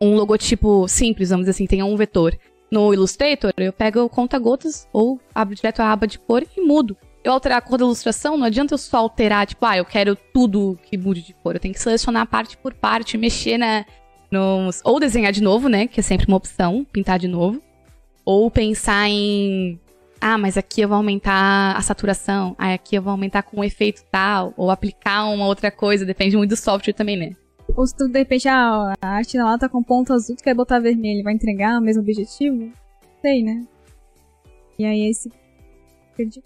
[0.01, 2.37] um logotipo simples, vamos dizer assim, tenha um vetor?
[2.71, 6.95] No Illustrator, eu pego o conta-gotas ou abro direto a aba de cor e mudo
[7.23, 10.15] eu alterar a cor da ilustração, não adianta eu só alterar, tipo, ah, eu quero
[10.15, 11.55] tudo que mude de cor.
[11.55, 13.85] Eu tenho que selecionar parte por parte, mexer na,
[14.31, 14.81] nos.
[14.83, 15.87] Ou desenhar de novo, né?
[15.87, 17.61] Que é sempre uma opção, pintar de novo.
[18.25, 19.79] Ou pensar em.
[20.19, 22.55] Ah, mas aqui eu vou aumentar a saturação.
[22.57, 24.53] Ah, aqui eu vou aumentar com um efeito tal.
[24.55, 27.35] Ou aplicar uma outra coisa, depende muito do software também, né?
[27.75, 30.53] Ou se tu, de repente, ah, a arte lá tá com ponto azul, tu quer
[30.53, 32.71] botar vermelho, vai entregar o mesmo objetivo?
[33.21, 33.65] Sei, né?
[34.77, 35.31] E aí esse...
[36.17, 36.43] Perdi.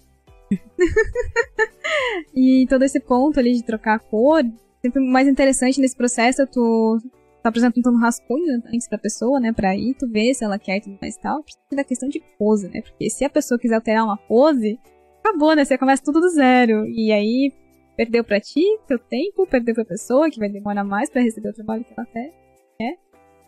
[2.36, 4.44] e todo esse ponto ali de trocar a cor,
[4.82, 7.00] sempre mais interessante nesse processo é tu
[7.42, 10.78] tá apresentando um rascunho antes pra pessoa, né, pra ir, tu ver se ela quer
[10.78, 11.44] e tudo mais e tal.
[11.44, 14.80] Precisa da questão de pose, né, porque se a pessoa quiser alterar uma pose,
[15.20, 16.86] acabou, né, você começa tudo do zero.
[16.88, 17.52] E aí,
[17.96, 21.54] perdeu pra ti, teu tempo, perdeu pra pessoa, que vai demorar mais pra receber o
[21.54, 22.34] trabalho que ela quer.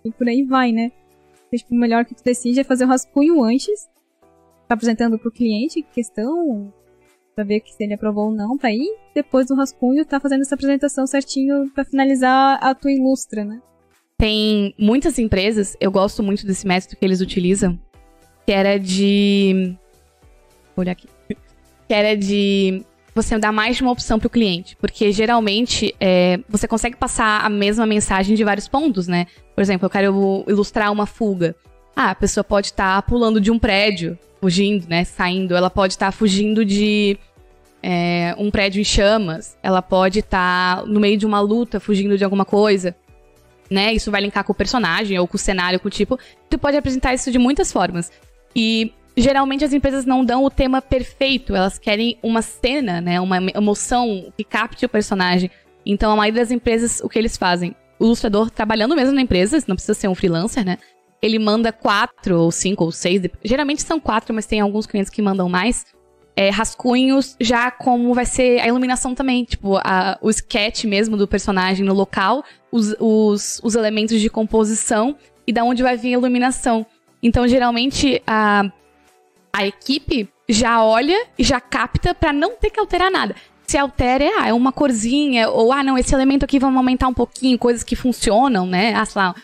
[0.07, 0.91] E por aí vai, né?
[1.47, 3.87] Então, tipo, o melhor que tu decide é fazer o rascunho antes,
[4.67, 6.73] tá apresentando pro cliente questão,
[7.37, 10.55] pra ver se ele aprovou ou não, pra ir, depois do rascunho, tá fazendo essa
[10.55, 13.61] apresentação certinho pra finalizar a tua ilustra, né?
[14.17, 17.79] Tem muitas empresas, eu gosto muito desse método que eles utilizam,
[18.43, 19.75] que era de.
[20.75, 21.07] Vou olhar aqui.
[21.87, 24.75] Que era de você dar mais de uma opção pro cliente.
[24.77, 29.27] Porque geralmente é, você consegue passar a mesma mensagem de vários pontos, né?
[29.53, 31.55] Por exemplo, eu quero ilustrar uma fuga.
[31.95, 35.03] Ah, a pessoa pode estar pulando de um prédio, fugindo, né?
[35.03, 35.55] Saindo.
[35.55, 37.17] Ela pode estar fugindo de
[37.81, 39.57] é, um prédio em chamas.
[39.61, 42.95] Ela pode estar no meio de uma luta, fugindo de alguma coisa
[43.69, 43.93] né?
[43.93, 46.17] Isso vai linkar com o personagem ou com o cenário, com o tipo.
[46.49, 48.11] Tu pode apresentar isso de muitas formas.
[48.55, 53.19] E geralmente as empresas não dão o tema perfeito, elas querem uma cena, né?
[53.19, 55.51] Uma emoção que capte o personagem.
[55.85, 57.75] Então a maioria das empresas, o que eles fazem?
[57.99, 60.77] O ilustrador trabalhando mesmo na empresa, não precisa ser um freelancer, né?
[61.21, 63.21] Ele manda quatro, ou cinco, ou seis.
[63.43, 65.85] Geralmente são quatro, mas tem alguns clientes que mandam mais.
[66.35, 69.43] É, rascunhos já como vai ser a iluminação também.
[69.43, 75.15] Tipo, a- o sketch mesmo do personagem no local, os, os, os elementos de composição
[75.47, 76.85] e da onde vai vir a iluminação.
[77.23, 78.71] Então, geralmente, a,
[79.51, 83.35] a equipe já olha e já capta pra não ter que alterar nada.
[83.65, 87.07] Se altera, é, ah, é uma corzinha, ou ah, não, esse elemento aqui vamos aumentar
[87.07, 88.93] um pouquinho, coisas que funcionam, né?
[88.93, 89.35] Ah, sei lá,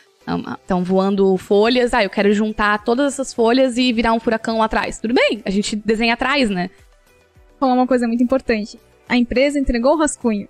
[0.62, 4.65] estão voando folhas, ah, eu quero juntar todas essas folhas e virar um furacão lá
[4.65, 4.99] atrás.
[4.99, 6.69] Tudo bem, a gente desenha atrás, né?
[7.63, 8.77] falar uma coisa muito importante.
[9.07, 10.47] A empresa entregou o rascunho.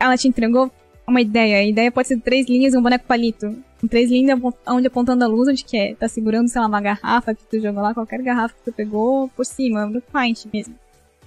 [0.00, 0.70] Ela te entregou
[1.06, 1.58] uma ideia.
[1.58, 3.54] A ideia pode ser três linhas e um boneco palito.
[3.90, 5.94] Três linhas onde apontando a luz, onde que é.
[5.94, 9.28] Tá segurando, sei lá, uma garrafa que tu jogou lá, qualquer garrafa que tu pegou
[9.28, 10.74] por cima, no paint mesmo.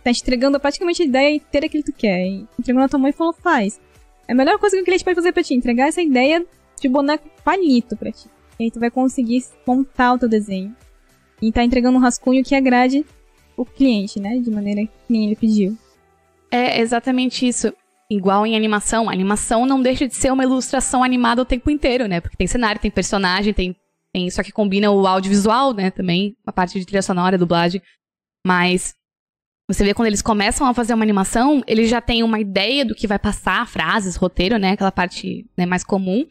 [0.04, 2.26] Tá te entregando praticamente a ideia inteira que tu quer.
[2.60, 3.80] Entregou na tua mão e falou, faz.
[4.28, 6.44] É a melhor coisa que o cliente pode fazer pra ti, entregar essa ideia
[6.82, 8.28] de boneco palito pra ti.
[8.60, 10.76] E aí tu vai conseguir montar o teu desenho.
[11.42, 13.06] E tá entregando um rascunho que agrade
[13.56, 14.38] o cliente, né?
[14.38, 15.78] De maneira que ele pediu.
[16.50, 17.74] É exatamente isso.
[18.10, 19.10] igual em animação.
[19.10, 22.22] A animação não deixa de ser uma ilustração animada o tempo inteiro, né?
[22.22, 23.76] Porque tem cenário, tem personagem, tem,
[24.14, 25.92] tem só que combina o audiovisual, né?
[25.92, 27.82] Também, a parte de trilha sonora, dublagem.
[28.46, 28.96] Mas
[29.70, 32.96] você vê quando eles começam a fazer uma animação, eles já têm uma ideia do
[32.96, 34.72] que vai passar, frases, roteiro, né?
[34.72, 36.26] Aquela parte né, mais comum.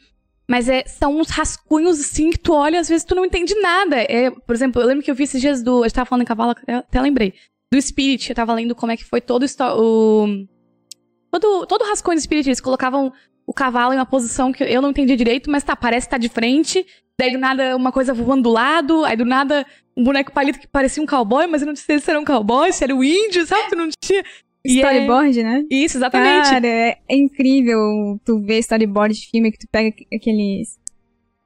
[0.49, 3.97] Mas é, são uns rascunhos, assim, que tu olha às vezes tu não entende nada.
[3.97, 5.83] É, por exemplo, eu lembro que eu vi esses dias do...
[5.83, 7.35] A gente tava falando em cavalo, até lembrei.
[7.73, 10.47] Do Spirit, eu tava lendo como é que foi todo o...
[11.31, 13.13] Todo, todo rascunho do Spirit, eles colocavam
[13.47, 16.19] o cavalo em uma posição que eu não entendi direito, mas tá, parece que tá
[16.19, 16.87] de frente.
[17.19, 19.65] Daí do nada uma coisa voando do lado, aí do nada
[19.97, 22.71] um boneco palito que parecia um cowboy, mas eu não sei se era um cowboy,
[22.73, 23.71] se era um índio, sabe?
[23.71, 24.23] Tu não tinha.
[24.67, 25.43] E storyboard, é...
[25.43, 25.65] né?
[25.71, 26.51] Isso, exatamente.
[26.51, 30.79] Cara, é incrível tu ver storyboard de filme, que tu pega aqueles...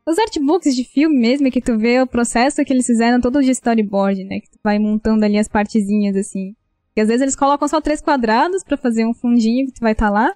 [0.06, 3.50] Os artbooks de filme mesmo, que tu vê o processo que eles fizeram todo de
[3.50, 4.40] storyboard, né?
[4.40, 6.54] Que tu vai montando ali as partezinhas, assim.
[6.96, 9.92] E às vezes eles colocam só três quadrados para fazer um fundinho que tu vai
[9.92, 10.34] estar tá lá.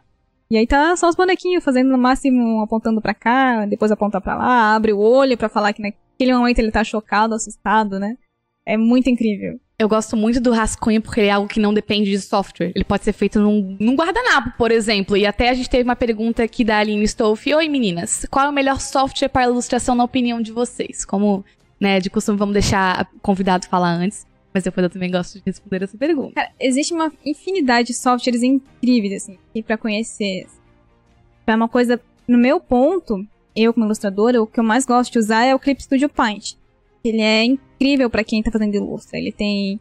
[0.50, 4.36] E aí tá só os bonequinhos fazendo no máximo apontando para cá, depois aponta para
[4.36, 8.16] lá, abre o olho para falar que naquele momento ele tá chocado, assustado, né?
[8.66, 9.58] É muito incrível.
[9.76, 12.70] Eu gosto muito do rascunho porque ele é algo que não depende de software.
[12.74, 15.16] Ele pode ser feito num, num guardanapo, por exemplo.
[15.16, 17.44] E até a gente teve uma pergunta aqui da Aline Stolf.
[17.44, 18.24] Oi, meninas.
[18.30, 21.04] Qual é o melhor software para ilustração na opinião de vocês?
[21.04, 21.44] Como,
[21.80, 24.24] né, de costume, vamos deixar o convidado falar antes.
[24.52, 26.34] Mas depois eu também gosto de responder essa pergunta.
[26.34, 30.46] Cara, existe uma infinidade de softwares incríveis, assim, para conhecer.
[31.44, 35.18] É uma coisa, no meu ponto, eu como ilustradora, o que eu mais gosto de
[35.18, 36.54] usar é o Clip Studio Paint.
[37.04, 39.18] Ele é incrível para quem tá fazendo ilustra.
[39.18, 39.78] Ele tem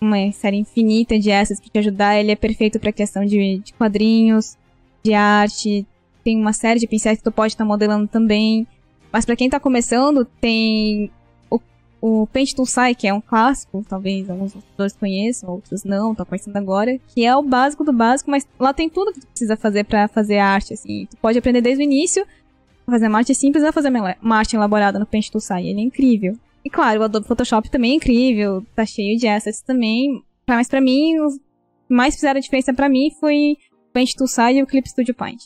[0.00, 2.16] uma série infinita de assets para te ajudar.
[2.16, 4.56] Ele é perfeito para questão de, de, quadrinhos,
[5.02, 5.84] de arte.
[6.22, 8.68] Tem uma série de pincéis que tu pode estar tá modelando também.
[9.10, 11.10] Mas para quem tá começando, tem
[11.50, 11.60] o,
[12.00, 16.24] o Paint Tool Sai, que é um clássico, talvez alguns autores conheçam, outros não, estão
[16.24, 19.56] conhecendo agora, que é o básico do básico, mas lá tem tudo que tu precisa
[19.56, 21.06] fazer para fazer arte, assim.
[21.10, 22.24] Tu pode aprender desde o início,
[22.90, 23.90] fazer uma arte simples, a fazer
[24.20, 25.66] uma arte elaborada no Paint Tool Sai.
[25.66, 26.36] Ele é incrível.
[26.64, 30.22] E claro, o Adobe Photoshop também é incrível, tá cheio de assets também.
[30.48, 33.56] Mas para mim, o que mais fizeram a diferença para mim foi
[33.88, 35.44] o Paint Tool Sai e o Clip Studio Paint.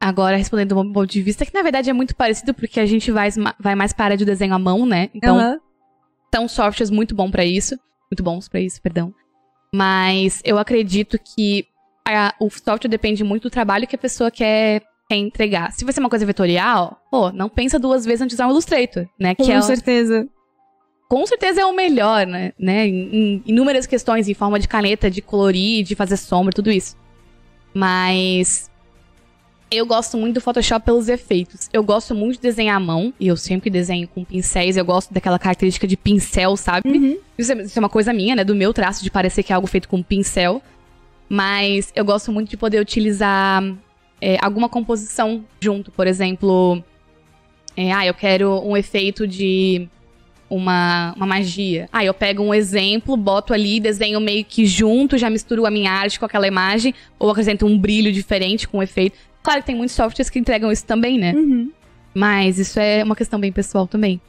[0.00, 2.86] Agora, respondendo do meu ponto de vista, que na verdade é muito parecido, porque a
[2.86, 5.08] gente vai, vai mais para a área de desenho à mão, né?
[5.14, 5.58] Então, uhum.
[6.34, 7.78] são softwares muito bons para isso.
[8.10, 9.14] Muito bons para isso, perdão.
[9.74, 11.66] Mas eu acredito que
[12.06, 14.82] a, o software depende muito do trabalho que a pessoa quer
[15.14, 15.72] quer entregar.
[15.72, 18.50] Se vai ser uma coisa vetorial, pô, não pensa duas vezes antes de usar um
[18.50, 19.34] Illustrator, né?
[19.34, 20.28] Com que é certeza.
[21.08, 22.52] Com certeza é o melhor, né?
[22.58, 22.86] né?
[22.86, 26.96] Em, em inúmeras questões, em forma de caneta, de colorir, de fazer sombra, tudo isso.
[27.72, 28.70] Mas
[29.70, 31.68] eu gosto muito do Photoshop pelos efeitos.
[31.72, 34.76] Eu gosto muito de desenhar à mão, e eu sempre desenho com pincéis.
[34.76, 36.88] Eu gosto daquela característica de pincel, sabe?
[36.88, 37.18] Uhum.
[37.38, 38.44] Isso, é, isso, é, uma coisa minha, né?
[38.44, 40.62] Do meu traço, de parecer que é algo feito com pincel.
[41.28, 43.62] Mas eu gosto muito de poder utilizar
[44.20, 45.90] é, alguma composição junto.
[45.90, 46.82] Por exemplo,
[47.76, 49.88] é, ah, eu quero um efeito de
[50.48, 51.88] uma, uma magia.
[51.92, 55.90] Ah, eu pego um exemplo, boto ali, desenho meio que junto, já misturo a minha
[55.90, 59.16] arte com aquela imagem, ou acrescento um brilho diferente com o efeito.
[59.42, 61.32] Claro que tem muitos softwares que entregam isso também, né?
[61.34, 61.70] Uhum.
[62.14, 64.20] Mas isso é uma questão bem pessoal também.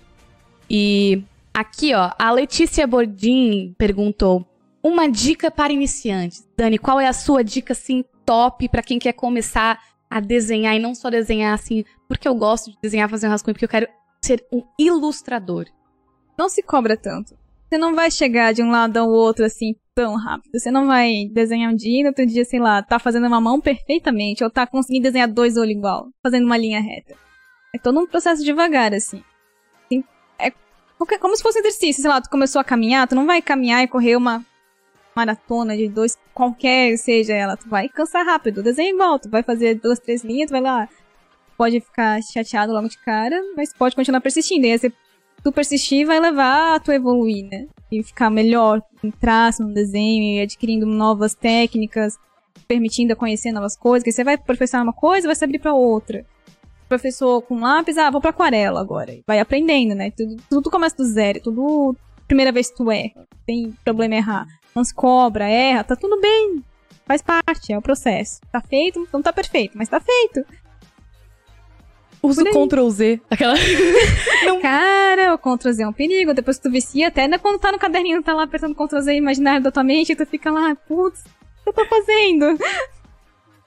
[0.69, 1.21] E
[1.53, 4.45] aqui, ó, a Letícia Bordin perguntou:
[4.87, 6.47] uma dica para iniciantes.
[6.55, 10.79] Dani, qual é a sua dica assim top para quem quer começar a desenhar e
[10.79, 13.87] não só desenhar assim, porque eu gosto de desenhar, fazer um rascunho, porque eu quero
[14.21, 15.65] ser um ilustrador.
[16.37, 17.35] Não se cobra tanto.
[17.67, 20.51] Você não vai chegar de um lado ao outro assim tão rápido.
[20.53, 23.41] Você não vai desenhar um dia e no outro dia, sei lá, tá fazendo uma
[23.41, 27.15] mão perfeitamente, ou tá conseguindo desenhar dois olhos igual, fazendo uma linha reta.
[27.73, 29.23] É todo um processo devagar, assim.
[30.37, 30.51] É
[31.19, 33.83] como se fosse um exercício, sei lá, tu começou a caminhar, tu não vai caminhar
[33.83, 34.45] e correr uma
[35.15, 38.61] maratona de dois, qualquer seja ela, tu vai cansar rápido.
[38.61, 40.89] Desenho igual, tu vai fazer duas, três linhas, tu vai lá.
[41.57, 44.65] Pode ficar chateado logo de cara, mas pode continuar persistindo.
[44.65, 44.93] E aí, se
[45.41, 47.67] tu persistir, vai levar a tu evoluir, né?
[47.89, 52.17] E ficar melhor em traço, no desenho, e adquirindo novas técnicas,
[52.67, 54.03] permitindo a conhecer novas coisas.
[54.03, 56.25] Que você vai professar uma coisa, vai se abrir para outra.
[56.89, 59.17] Professor com lápis, ah, vou pra aquarela agora.
[59.25, 60.11] Vai aprendendo, né?
[60.11, 61.95] Tudo, tudo começa do zero, tudo
[62.27, 63.25] primeira vez que tu erra.
[63.45, 64.45] Tem problema errar
[64.83, 66.63] se cobra, erra, tá tudo bem.
[67.05, 68.41] Faz parte, é o processo.
[68.51, 70.45] Tá feito, não tá perfeito, mas tá feito.
[72.21, 73.21] Usa o Ctrl Z.
[73.29, 73.53] Aquela.
[74.61, 76.33] Cara, o Ctrl Z é um perigo.
[76.33, 79.61] Depois tu vicia, até né, quando tá no caderninho, tá lá apertando Ctrl Z imaginário
[79.61, 82.57] da tua mente, tu fica lá, putz, o que eu tô fazendo?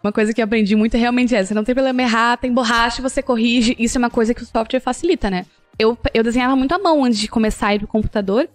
[0.03, 1.55] Uma coisa que eu aprendi muito é realmente essa.
[1.55, 3.77] Não tem problema errar, tem borracha, você corrige.
[3.79, 5.47] Isso é uma coisa que o software facilita, né?
[5.79, 8.49] Eu, eu desenhava muito à mão antes de começar a ir pro computador.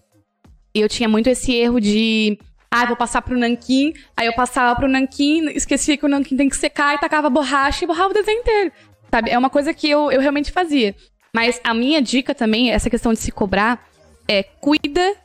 [0.73, 2.37] Eu tinha muito esse erro de.
[2.71, 3.93] Ah, vou passar pro nanquim.
[4.17, 7.83] Aí eu passava pro nanquim, esquecia que o nanquim tem que secar e tacava borracha
[7.83, 8.71] e borrava o desenho inteiro.
[9.11, 9.29] Sabe?
[9.29, 10.95] É uma coisa que eu, eu realmente fazia.
[11.35, 13.87] Mas a minha dica também, essa questão de se cobrar,
[14.27, 15.15] é cuida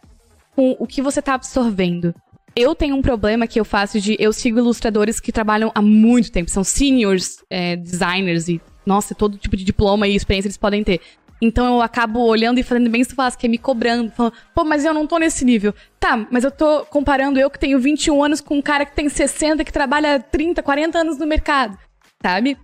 [0.55, 2.15] com o que você tá absorvendo.
[2.55, 4.17] Eu tenho um problema que eu faço de.
[4.19, 9.39] Eu sigo ilustradores que trabalham há muito tempo, são seniors é, designers e, nossa, todo
[9.39, 11.01] tipo de diploma e experiência eles podem ter.
[11.41, 14.85] Então eu acabo olhando e fazendo bem isso que é me cobrando, falando, pô, mas
[14.85, 15.75] eu não tô nesse nível.
[16.01, 19.09] Tá, mas eu tô comparando eu que tenho 21 anos com um cara que tem
[19.09, 21.79] 60, que trabalha 30, 40 anos no mercado,
[22.23, 22.57] sabe?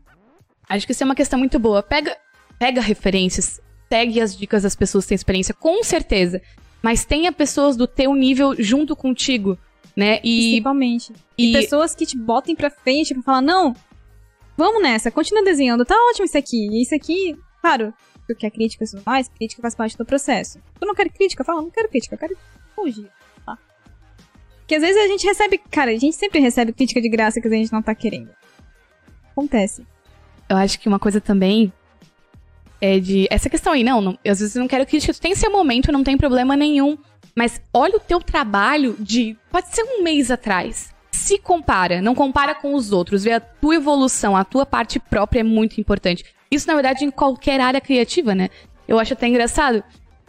[0.68, 1.82] Acho que isso é uma questão muito boa.
[1.82, 2.16] Pega,
[2.58, 6.40] pega referências, segue as dicas das pessoas que têm experiência, com certeza.
[6.82, 9.58] Mas tenha pessoas do teu nível junto contigo
[9.96, 10.20] né?
[10.24, 11.12] E, Principalmente.
[11.38, 13.74] E, e pessoas que te botem pra frente pra falar, não,
[14.56, 16.68] vamos nessa, continua desenhando, tá ótimo isso aqui.
[16.70, 17.92] E isso aqui, claro,
[18.26, 20.58] tu quer crítica e tudo mais, crítica faz parte do processo.
[20.78, 21.44] Tu não quer crítica?
[21.44, 22.36] Fala, não quero crítica, eu quero
[22.74, 23.10] fugir.
[23.44, 23.58] Tá?
[24.58, 27.46] Porque às vezes a gente recebe, cara, a gente sempre recebe crítica de graça que
[27.46, 28.30] a gente não tá querendo.
[29.32, 29.86] Acontece.
[30.48, 31.72] Eu acho que uma coisa também
[32.80, 33.26] é de.
[33.30, 35.90] Essa questão aí, não, não às vezes eu não quero crítica, tu tem seu momento,
[35.90, 36.98] não tem problema nenhum.
[37.34, 39.36] Mas olha o teu trabalho de.
[39.50, 40.94] Pode ser um mês atrás.
[41.10, 43.24] Se compara, não compara com os outros.
[43.24, 46.24] Vê a tua evolução, a tua parte própria é muito importante.
[46.50, 48.48] Isso, na verdade, em qualquer área criativa, né?
[48.86, 49.82] Eu acho até engraçado.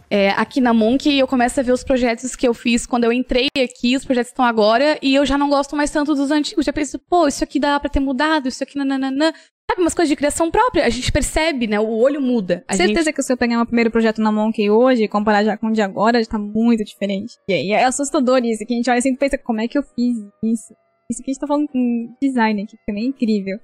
[0.10, 3.12] É, aqui na Monkey, eu começo a ver os projetos que eu fiz quando eu
[3.12, 6.66] entrei aqui, os projetos estão agora, e eu já não gosto mais tanto dos antigos.
[6.66, 9.34] Já penso, pô, isso aqui dá pra ter mudado, isso aqui nananana.
[9.70, 10.86] Sabe, umas coisas de criação própria.
[10.86, 11.80] A gente percebe, né?
[11.80, 12.64] O olho muda.
[12.68, 13.16] A Certeza gente...
[13.16, 15.72] que se eu pegar meu primeiro projeto na Monkey hoje e comparar já com o
[15.72, 17.34] de agora, já tá muito diferente.
[17.50, 19.76] E aí é assustador isso, que a gente olha assim e pensa, como é que
[19.76, 20.74] eu fiz isso?
[21.10, 23.58] Isso aqui a gente tá falando com design aqui, que também é incrível.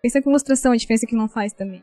[0.00, 1.82] Pensa com ilustração, a diferença que não faz também.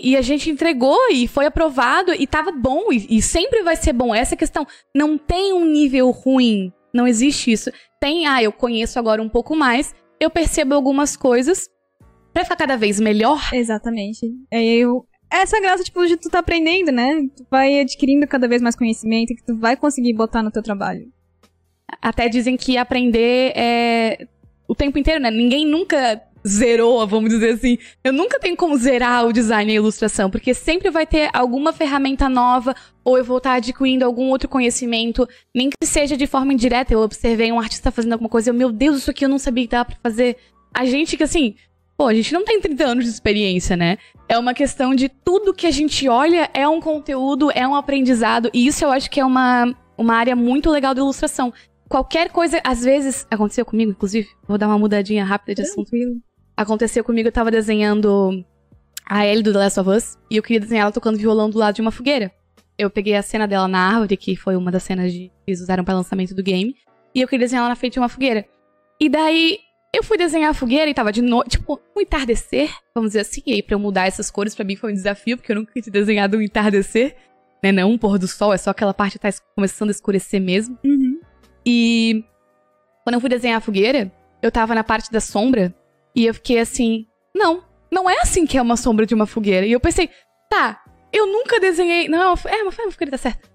[0.00, 3.92] E a gente entregou e foi aprovado e tava bom e, e sempre vai ser
[3.92, 4.14] bom.
[4.14, 4.66] Essa questão.
[4.94, 6.72] Não tem um nível ruim.
[6.92, 7.70] Não existe isso.
[8.00, 11.68] Tem, ah, eu conheço agora um pouco mais, eu percebo algumas coisas,
[12.32, 13.40] pra ficar cada vez melhor.
[13.52, 14.30] Exatamente.
[14.50, 17.22] É, eu, essa graça, tipo, de tu tá aprendendo, né?
[17.36, 21.06] Tu vai adquirindo cada vez mais conhecimento que tu vai conseguir botar no teu trabalho.
[22.02, 24.26] Até dizem que aprender é
[24.68, 25.30] o tempo inteiro, né?
[25.30, 27.78] Ninguém nunca zerou, vamos dizer assim.
[28.02, 31.72] Eu nunca tenho como zerar o design e a ilustração, porque sempre vai ter alguma
[31.72, 36.52] ferramenta nova, ou eu vou estar adquirindo algum outro conhecimento, nem que seja de forma
[36.52, 36.92] indireta.
[36.92, 39.64] Eu observei um artista fazendo alguma coisa, eu, meu Deus, isso aqui eu não sabia
[39.64, 40.36] que dava pra fazer.
[40.72, 41.54] A gente que, assim,
[41.96, 43.98] Pô, a gente não tem 30 anos de experiência, né?
[44.28, 48.50] É uma questão de tudo que a gente olha é um conteúdo, é um aprendizado.
[48.52, 51.52] E isso eu acho que é uma, uma área muito legal da ilustração.
[51.88, 55.90] Qualquer coisa, às vezes, aconteceu comigo, inclusive, vou dar uma mudadinha rápida de assunto.
[56.56, 58.44] Aconteceu comigo, eu tava desenhando
[59.04, 61.58] a Ellie do The Last of Us, e eu queria desenhar ela tocando violão do
[61.58, 62.32] lado de uma fogueira.
[62.78, 65.60] Eu peguei a cena dela na árvore, que foi uma das cenas de, que eles
[65.60, 66.74] usaram para lançamento do game,
[67.14, 68.44] e eu queria desenhar ela na frente de uma fogueira.
[69.00, 69.58] E daí
[69.94, 73.42] eu fui desenhar a fogueira e tava de noite, tipo, um entardecer, vamos dizer assim.
[73.46, 75.72] E aí, pra eu mudar essas cores, para mim foi um desafio, porque eu nunca
[75.72, 77.16] tinha desenhado um entardecer,
[77.62, 77.70] né?
[77.70, 80.78] Não um pôr do sol, é só aquela parte que tá começando a escurecer mesmo.
[80.84, 81.20] Uhum.
[81.64, 82.24] E
[83.04, 84.10] quando eu fui desenhar a fogueira,
[84.42, 85.72] eu tava na parte da sombra
[86.14, 89.66] e eu fiquei assim: não, não é assim que é uma sombra de uma fogueira.
[89.66, 90.10] E eu pensei,
[90.50, 92.08] tá, eu nunca desenhei.
[92.08, 93.54] Não, é uma, é uma fogueira, tá certo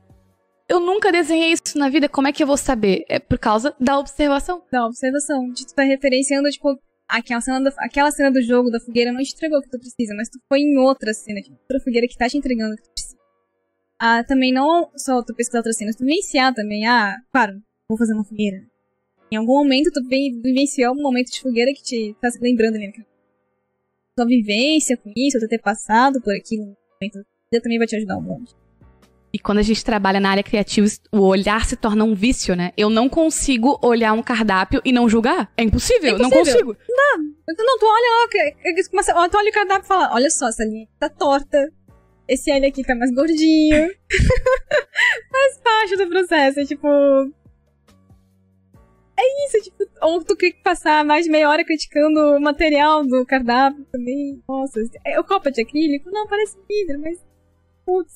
[0.70, 3.04] eu nunca desenhei isso na vida, como é que eu vou saber?
[3.10, 4.64] É por causa da observação.
[4.72, 5.52] Da observação.
[5.52, 9.20] De tu tá referenciando, tipo, aquela cena, do, aquela cena do jogo da fogueira não
[9.20, 12.16] entregou o que tu precisa, mas tu foi em outra cena, tipo, outra fogueira que
[12.16, 13.18] tá te entregando o que tu precisa.
[14.00, 18.14] Ah, também não só tu pesquisar outras cenas, tu vivenciar também, ah, claro, vou fazer
[18.14, 18.58] uma fogueira.
[19.32, 22.88] Em algum momento tu vivenciou um momento de fogueira que te tá se lembrando ali.
[22.88, 22.94] Né?
[24.16, 26.76] Tua vivência com isso, tu ter passado por aquilo,
[27.62, 28.54] também vai te ajudar um monte.
[29.32, 32.72] E quando a gente trabalha na área criativa, o olhar se torna um vício, né?
[32.76, 35.52] Eu não consigo olhar um cardápio e não julgar.
[35.56, 36.30] É impossível, é impossível.
[36.30, 36.78] não consigo.
[36.90, 40.88] Não, não, tu olha lá, tu olha o cardápio e fala, olha só, essa linha
[41.00, 41.72] tá torta.
[42.28, 43.88] Esse L aqui tá mais gordinho.
[45.32, 46.88] Faz parte do processo, é tipo...
[49.22, 53.86] É isso, tipo, ou tu quer passar mais meia hora criticando o material do cardápio
[53.92, 54.42] também.
[54.48, 56.10] Nossa, é o copo de acrílico?
[56.10, 57.20] Não, parece vidro, mas.
[57.86, 58.16] Putz.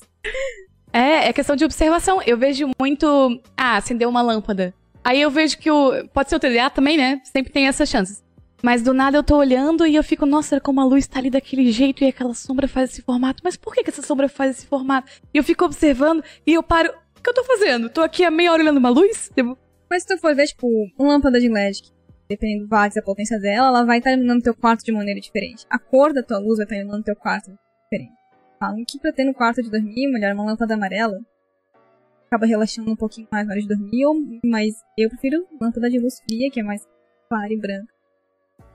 [0.90, 2.22] É, é questão de observação.
[2.22, 3.06] Eu vejo muito.
[3.54, 4.72] Ah, acendeu uma lâmpada.
[5.04, 6.08] Aí eu vejo que o.
[6.08, 7.20] Pode ser o TDA também, né?
[7.24, 8.24] Sempre tem essas chances.
[8.62, 11.28] Mas do nada eu tô olhando e eu fico, nossa, como a luz tá ali
[11.28, 13.42] daquele jeito e aquela sombra faz esse formato.
[13.44, 15.12] Mas por que, que essa sombra faz esse formato?
[15.34, 16.90] E eu fico observando e eu paro.
[17.18, 17.90] O que eu tô fazendo?
[17.90, 19.30] Tô aqui a meia hora olhando uma luz?
[19.34, 19.58] Tipo...
[19.94, 20.66] Mas se tu for ver, tipo,
[20.98, 21.92] uma lâmpada de LED,
[22.28, 25.64] dependendo do watt da potência dela, ela vai estar iluminando teu quarto de maneira diferente.
[25.70, 28.24] A cor da tua luz vai estar iluminando teu quarto diferente
[28.58, 31.20] falam que pra ter no quarto de dormir, mulher, uma lâmpada amarela
[32.26, 36.20] acaba relaxando um pouquinho mais na hora de dormir, mas eu prefiro lâmpada de luz
[36.20, 36.82] fria, que é mais
[37.28, 37.92] clara e branca.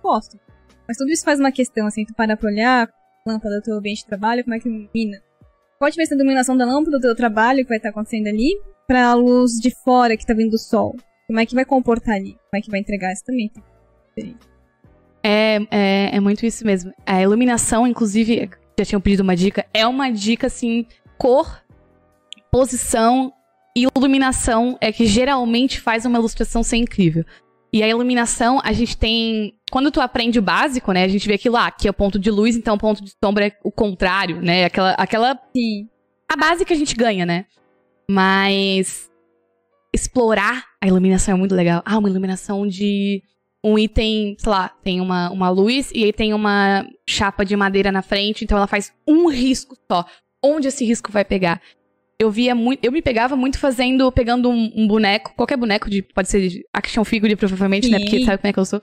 [0.01, 0.39] Gosto.
[0.87, 3.75] Mas tudo isso faz uma questão, assim, tu para pra olhar a lâmpada do teu
[3.75, 5.21] ambiente de trabalho, como é que ilumina.
[5.77, 8.49] Pode ver a iluminação da lâmpada do teu trabalho que vai estar acontecendo ali,
[8.87, 10.95] pra luz de fora que tá vindo do sol.
[11.29, 12.31] Como é que vai comportar ali?
[12.31, 13.51] Como é que vai entregar isso também?
[15.23, 16.91] É, é, é muito isso mesmo.
[17.05, 18.49] A iluminação, inclusive,
[18.79, 20.87] já tinham pedido uma dica, é uma dica, assim,
[21.19, 21.63] cor,
[22.51, 23.31] posição
[23.77, 27.23] e iluminação é que geralmente faz uma ilustração ser incrível.
[27.71, 29.53] E a iluminação, a gente tem.
[29.69, 31.03] Quando tu aprende o básico, né?
[31.03, 33.13] A gente vê aquilo lá, que é o ponto de luz, então o ponto de
[33.23, 34.65] sombra é o contrário, né?
[34.65, 34.93] Aquela.
[34.93, 35.87] aquela Sim.
[36.27, 37.45] A base que a gente ganha, né?
[38.09, 39.08] Mas.
[39.93, 41.81] Explorar a iluminação é muito legal.
[41.85, 43.23] Ah, uma iluminação de
[43.63, 47.91] um item, sei lá, tem uma, uma luz e aí tem uma chapa de madeira
[47.91, 50.05] na frente, então ela faz um risco só.
[50.43, 51.61] Onde esse risco vai pegar?
[52.17, 56.01] Eu via muito, eu me pegava muito fazendo, pegando um, um boneco, qualquer boneco de,
[56.01, 57.93] pode ser de action figure provavelmente, Sim.
[57.93, 58.81] né, porque sabe como é que eu sou.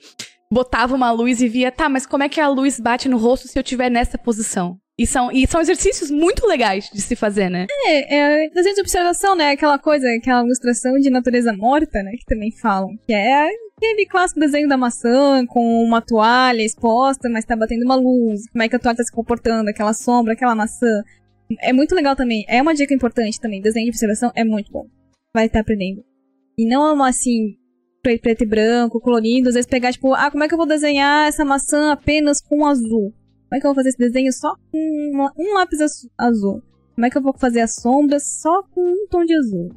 [0.50, 3.48] Botava uma luz e via, tá, mas como é que a luz bate no rosto
[3.48, 4.78] se eu tiver nessa posição?
[4.98, 7.66] E são, e são exercícios muito legais de se fazer, né?
[7.86, 9.50] É, é desenho de observação, né?
[9.50, 12.12] Aquela coisa, aquela ilustração de natureza morta, né?
[12.12, 12.96] Que também falam.
[13.06, 17.94] Que é aquele clássico desenho da maçã com uma toalha exposta, mas tá batendo uma
[17.94, 18.48] luz.
[18.50, 21.02] Como é que a toalha tá se comportando, aquela sombra, aquela maçã.
[21.60, 22.46] É muito legal também.
[22.48, 23.60] É uma dica importante também.
[23.60, 24.86] Desenho de observação é muito bom.
[25.34, 26.02] Vai estar tá aprendendo.
[26.56, 27.54] E não é uma assim,
[28.02, 29.50] preto e branco, colorido.
[29.50, 32.66] Às vezes pegar, tipo, ah, como é que eu vou desenhar essa maçã apenas com
[32.66, 33.12] azul?
[33.48, 35.78] Como é que eu vou fazer esse desenho só com um lápis
[36.18, 36.62] azul?
[36.94, 39.70] Como é que eu vou fazer as sombras só com um tom de azul?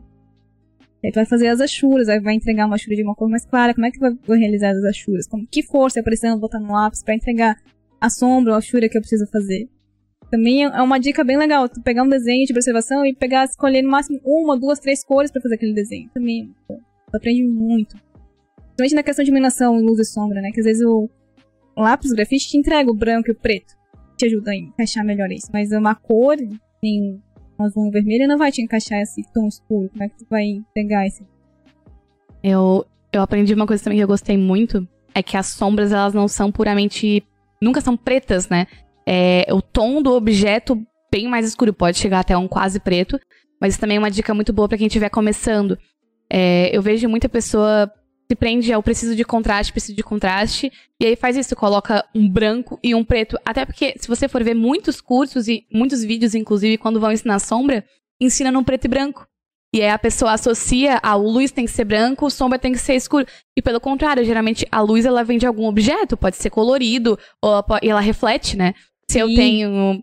[1.04, 3.46] Aí tu vai fazer as achuras, aí vai entregar uma achura de uma cor mais
[3.46, 3.74] clara.
[3.74, 5.28] Como é que eu vou realizar as achuras?
[5.28, 7.58] Como, que força eu preciso botar no lápis para entregar
[8.02, 9.70] a sombra ou a achura que eu preciso fazer?
[10.30, 13.82] Também é uma dica bem legal, tu pegar um desenho de observação e pegar, escolher
[13.82, 16.10] no máximo uma, duas, três cores para fazer aquele desenho.
[16.14, 17.96] Também, tu aprende muito.
[18.76, 20.52] Principalmente na questão de iluminação, luz e sombra, né?
[20.52, 21.10] Que às vezes o,
[21.82, 23.74] lápis grafite te entrega o branco e o preto.
[24.18, 25.48] Te ajuda a encaixar melhor isso.
[25.54, 26.38] Mas uma cor
[26.84, 27.22] em
[27.58, 29.90] azul vermelho não vai te encaixar esse tom escuro.
[29.90, 31.26] Como é que tu vai pegar esse?
[32.44, 34.88] Eu, eu aprendi uma coisa também que eu gostei muito.
[35.14, 37.24] É que as sombras, elas não são puramente...
[37.62, 38.68] Nunca são pretas, né?
[39.06, 41.74] É, o tom do objeto bem mais escuro.
[41.74, 43.20] Pode chegar até um quase preto.
[43.60, 45.78] Mas isso também é uma dica muito boa para quem estiver começando.
[46.30, 47.92] É, eu vejo muita pessoa
[48.32, 52.30] se prende ao preciso de contraste, preciso de contraste, e aí faz isso, coloca um
[52.30, 53.40] branco e um preto.
[53.44, 57.40] Até porque, se você for ver muitos cursos e muitos vídeos, inclusive, quando vão ensinar
[57.40, 57.84] sombra,
[58.22, 59.28] ensina num preto e branco.
[59.74, 62.78] E aí a pessoa associa, ah, o luz tem que ser branco, sombra tem que
[62.78, 63.26] ser escuro.
[63.58, 67.64] E pelo contrário, geralmente a luz ela vem de algum objeto, pode ser colorido, ou
[67.82, 68.74] e ela reflete, né?
[69.10, 69.20] Se Sim.
[69.20, 70.02] eu tenho.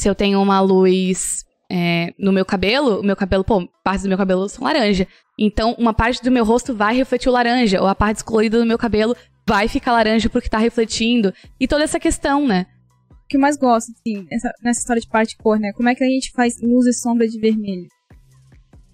[0.00, 4.08] Se eu tenho uma luz é, no meu cabelo, o meu cabelo, pô, partes do
[4.08, 5.06] meu cabelo são laranja.
[5.38, 8.66] Então, uma parte do meu rosto vai refletir o laranja, ou a parte descolorida do
[8.66, 11.32] meu cabelo vai ficar laranja porque tá refletindo.
[11.58, 12.66] E toda essa questão, né?
[13.10, 15.72] O que eu mais gosto, assim, nessa, nessa história de parte cor, né?
[15.76, 17.88] Como é que a gente faz luz e sombra de vermelho?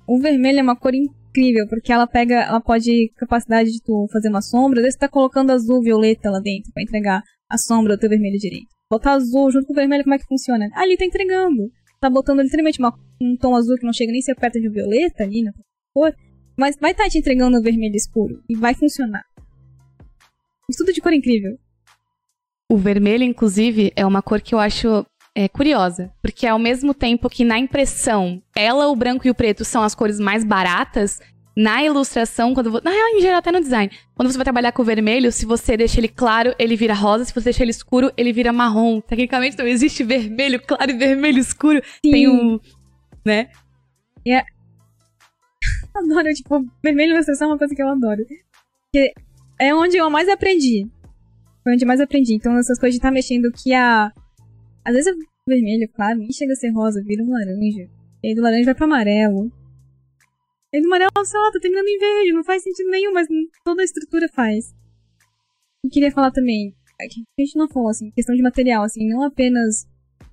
[0.07, 4.29] O vermelho é uma cor incrível, porque ela pega, ela pode capacidade de tu fazer
[4.29, 7.97] uma sombra, às vezes você tá colocando azul, violeta lá dentro para entregar a sombra
[7.97, 8.69] do teu vermelho direito.
[8.91, 10.69] Botar azul junto com o vermelho, como é que funciona?
[10.75, 11.71] Ali tá entregando.
[12.03, 15.23] Tá botando literalmente uma, um tom azul que não chega nem ser perto de violeta
[15.23, 15.53] ali na
[15.95, 16.13] cor,
[16.59, 18.43] mas vai estar tá te entregando o vermelho escuro.
[18.49, 19.25] E vai funcionar.
[20.69, 21.57] Estudo de cor incrível.
[22.69, 26.13] O vermelho, inclusive, é uma cor que eu acho é, curiosa.
[26.21, 29.95] Porque ao mesmo tempo que na impressão, ela, o branco e o preto são as
[29.95, 31.21] cores mais baratas,
[31.57, 33.91] na ilustração, quando Na real, em geral, até no design.
[34.15, 37.25] Quando você vai trabalhar com o vermelho, se você deixa ele claro, ele vira rosa.
[37.25, 39.01] Se você deixa ele escuro, ele vira marrom.
[39.01, 41.83] Tecnicamente, não existe vermelho claro e vermelho escuro.
[42.05, 42.11] Sim.
[42.11, 42.59] Tem um.
[43.25, 43.51] Né?
[44.27, 44.47] Yeah.
[45.95, 48.25] adoro, tipo, vermelho ilustração é uma coisa que eu adoro.
[48.85, 49.13] Porque
[49.61, 50.89] é onde eu mais aprendi.
[51.63, 52.35] Foi onde eu mais aprendi.
[52.35, 54.11] Então, essas coisas de estar tá mexendo que a.
[54.85, 57.89] Às vezes é vermelho, claro, nem chega a ser rosa, vira um laranja.
[58.23, 59.53] E aí do laranja vai pro amarelo.
[60.73, 63.29] E do amarelo, lá, tá terminando em verde, não faz sentido nenhum, mas
[63.65, 64.75] toda a estrutura faz.
[65.85, 67.09] Eu queria falar também, é a
[67.43, 69.87] gente não falou, assim, questão de material, assim, não apenas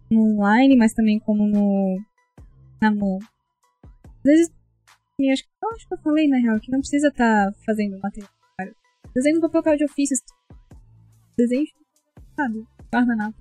[0.10, 2.00] no online, mas também como no.
[2.82, 3.20] na mão.
[4.20, 4.60] Às vezes
[5.20, 8.00] Sim, acho, eu acho que eu falei, na real, que não precisa estar tá fazendo
[8.00, 8.32] material.
[9.14, 10.16] Desenho no papel de ofício.
[11.38, 11.66] Desenho,
[12.38, 12.66] sabe?
[12.94, 13.36] nada.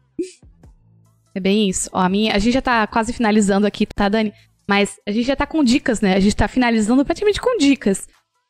[1.37, 1.89] É bem isso.
[1.93, 4.33] Ó, a, minha, a gente já tá quase finalizando aqui, tá, Dani?
[4.69, 6.15] Mas a gente já tá com dicas, né?
[6.15, 8.07] A gente tá finalizando praticamente com dicas.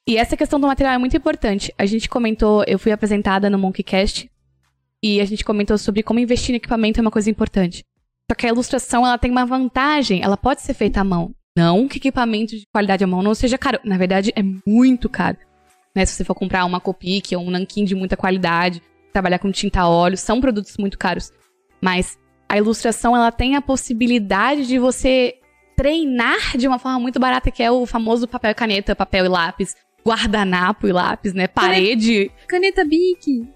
[0.06, 1.72] E essa questão do material é muito importante.
[1.78, 4.28] A gente comentou, eu fui apresentada no Monkeycast
[5.02, 7.84] e a gente comentou sobre como investir em equipamento é uma coisa importante.
[8.30, 11.88] Só que a ilustração, ela tem uma vantagem, ela pode ser feita à mão Não
[11.88, 13.78] que equipamento de qualidade à mão não seja caro.
[13.84, 15.38] Na verdade, é muito caro.
[15.94, 16.04] Né?
[16.04, 19.80] Se você for comprar uma Copic ou um nanquim de muita qualidade, trabalhar com tinta
[19.80, 21.32] a óleo, são produtos muito caros.
[21.80, 25.37] Mas a ilustração, ela tem a possibilidade de você
[25.78, 29.28] treinar de uma forma muito barata, que é o famoso papel e caneta, papel e
[29.28, 31.46] lápis, guardanapo e lápis, né?
[31.46, 32.32] Parede.
[32.48, 33.48] Caneta Bic.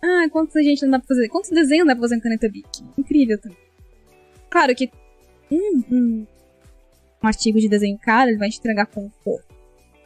[0.00, 1.28] Ah, quanta gente não dá pra fazer?
[1.28, 2.68] Quantos desenhos dá pra fazer com caneta Bic?
[2.96, 3.58] Incrível também.
[4.48, 4.88] Claro que
[5.50, 6.26] um, um,
[7.24, 9.48] um artigo de desenho caro, ele vai te entregar conforto.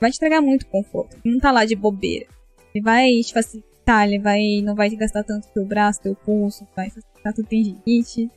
[0.00, 1.18] Vai te entregar muito conforto.
[1.22, 2.26] Ele não tá lá de bobeira.
[2.74, 6.66] Ele vai te facilitar, ele vai, não vai te gastar tanto teu braço, teu pulso,
[6.74, 8.30] vai facilitar tu tendinite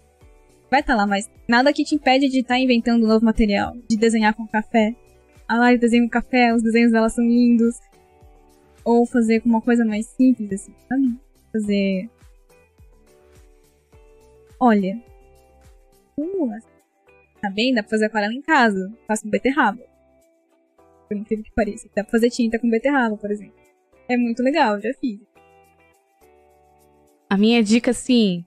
[0.76, 3.23] vai estar tá lá, mas nada que te impede de estar tá inventando um novo
[3.23, 4.93] material, de desenhar com café.
[5.47, 7.80] A Lari desenha com café, os desenhos dela são lindos.
[8.84, 11.17] Ou fazer com uma coisa mais simples, assim, sabe?
[11.51, 12.09] Fazer.
[14.59, 15.01] Olha.
[16.17, 16.49] Uh,
[17.41, 17.73] tá bem?
[17.73, 18.91] Dá pra fazer aquarela em casa.
[19.07, 19.82] Faço com beterraba.
[21.07, 21.88] Por incrível que pareça.
[21.95, 23.55] Dá pra fazer tinta com beterraba, por exemplo.
[24.07, 25.19] É muito legal, já fiz.
[27.30, 28.45] A minha dica, assim,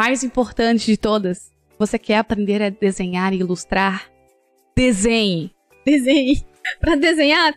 [0.00, 4.10] mais importante de todas, você quer aprender a desenhar e ilustrar?
[4.74, 5.50] Desenhe.
[5.84, 6.42] Desenhe.
[6.80, 7.52] Para desenhar,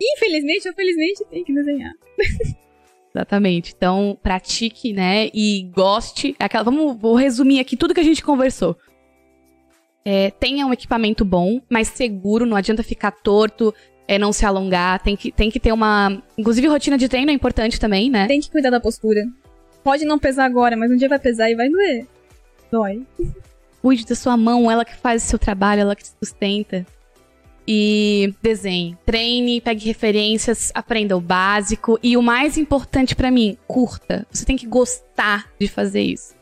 [0.00, 1.90] infelizmente ou felizmente, tem que desenhar.
[3.12, 3.74] Exatamente.
[3.76, 5.28] Então, pratique, né?
[5.34, 6.36] E goste.
[6.38, 8.76] Aquela, vamos, vou resumir aqui tudo que a gente conversou.
[10.04, 13.74] É, tenha um equipamento bom, mas seguro, não adianta ficar torto,
[14.06, 15.02] é, não se alongar.
[15.02, 16.22] Tem que, tem que ter uma.
[16.38, 18.28] Inclusive, rotina de treino é importante também, né?
[18.28, 19.24] Tem que cuidar da postura.
[19.84, 22.06] Pode não pesar agora, mas um dia vai pesar e vai doer.
[22.72, 23.02] Dói.
[23.82, 26.86] Cuide da sua mão, ela que faz o seu trabalho, ela que sustenta.
[27.68, 34.26] E desenhe, treine, pegue referências, aprenda o básico e o mais importante para mim, curta.
[34.30, 36.34] Você tem que gostar de fazer isso.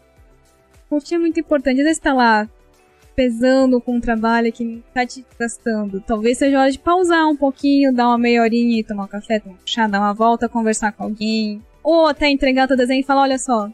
[0.88, 1.80] Curtir é muito importante.
[1.80, 2.48] Às vezes tá lá
[3.14, 6.00] pesando com um trabalho que tá te gastando.
[6.00, 9.40] Talvez seja hora de pausar um pouquinho, dar uma meia horinha e tomar um café,
[9.40, 13.04] tomar um chá, dar uma volta, conversar com alguém, ou até entregar teu desenho e
[13.04, 13.68] falar, olha só,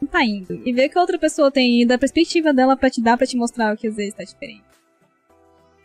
[0.00, 0.60] não tá indo.
[0.64, 3.26] E ver que a outra pessoa tem ido, a perspectiva dela para te dar, para
[3.26, 4.64] te mostrar o que às vezes tá diferente.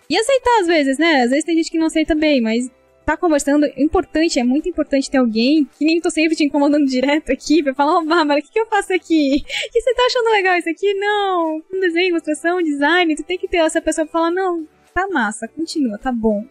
[0.09, 1.24] E aceitar às vezes, né?
[1.24, 2.70] Às vezes tem gente que não aceita bem, mas
[3.05, 6.86] tá conversando, é importante, é muito importante ter alguém que nem tô sempre te incomodando
[6.91, 9.43] direto aqui pra falar, ô oh, Bárbara, o que, que eu faço aqui?
[9.45, 10.93] O que você tá achando legal isso aqui?
[10.93, 15.07] Não, um desenho, ilustração, design, tu tem que ter essa pessoa pra falar, não, tá
[15.07, 16.43] massa, continua, tá bom.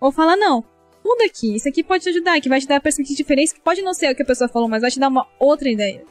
[0.00, 0.64] Ou falar, não,
[1.08, 1.56] muda aqui.
[1.56, 4.12] Isso aqui pode te ajudar, que vai te dar perspectiva diferente, que pode não ser
[4.12, 6.02] o que a pessoa falou, mas vai te dar uma outra ideia.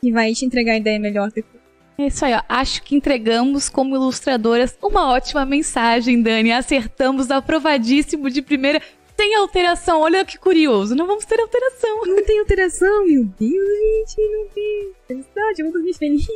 [0.00, 1.60] Que vai te entregar a ideia melhor depois.
[1.98, 2.42] É isso aí, ó.
[2.48, 6.50] Acho que entregamos como ilustradoras uma ótima mensagem, Dani.
[6.50, 8.80] Acertamos aprovadíssimo de primeira.
[9.20, 10.94] Sem alteração, olha que curioso.
[10.94, 12.06] Não vamos ter alteração.
[12.06, 14.92] Não tem alteração, meu Deus, gente, não tem.
[15.06, 16.26] Felicidade, vamos dormir felizes.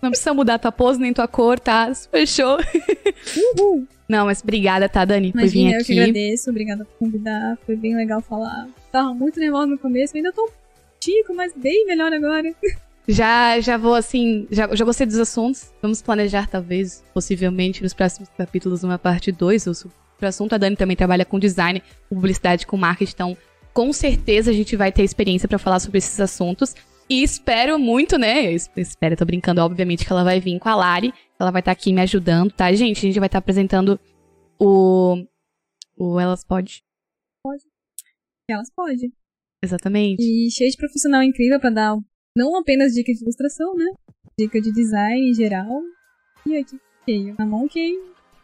[0.00, 1.92] Não precisa mudar tua pose nem tua cor, tá?
[2.08, 2.58] Fechou.
[3.58, 3.84] Uhul.
[4.08, 5.80] Não, mas obrigada, tá, Dani, Imagina, por vir aqui.
[5.80, 8.68] eu que agradeço, obrigada por convidar, foi bem legal falar.
[8.92, 10.48] Tava muito nervosa no começo, ainda tô
[11.02, 12.54] chico, mas bem melhor agora.
[13.08, 15.72] Já, já vou assim, já, já gostei dos assuntos.
[15.82, 19.74] Vamos planejar, talvez, possivelmente, nos próximos capítulos, uma parte 2 ou
[20.20, 20.54] sobre assunto.
[20.54, 23.36] A Dani também trabalha com design, com publicidade, com marketing, então
[23.72, 26.74] com certeza a gente vai ter experiência para falar sobre esses assuntos.
[27.08, 28.52] E espero muito, né?
[28.52, 31.12] Eu espero, tô brincando, obviamente, que ela vai vir com a Lari.
[31.40, 32.98] Ela vai estar tá aqui me ajudando, tá, gente?
[32.98, 33.98] A gente vai estar tá apresentando
[34.60, 35.24] o.
[35.96, 36.84] O Elas Pode.
[37.42, 37.64] Pode.
[38.48, 39.12] Elas Pode.
[39.62, 40.22] Exatamente.
[40.22, 41.98] E cheio de profissional incrível para dar
[42.36, 43.86] não apenas dicas de ilustração, né?
[44.38, 45.82] Dica de design em geral.
[46.46, 47.34] E aqui, cheio.
[47.36, 47.98] Na mão que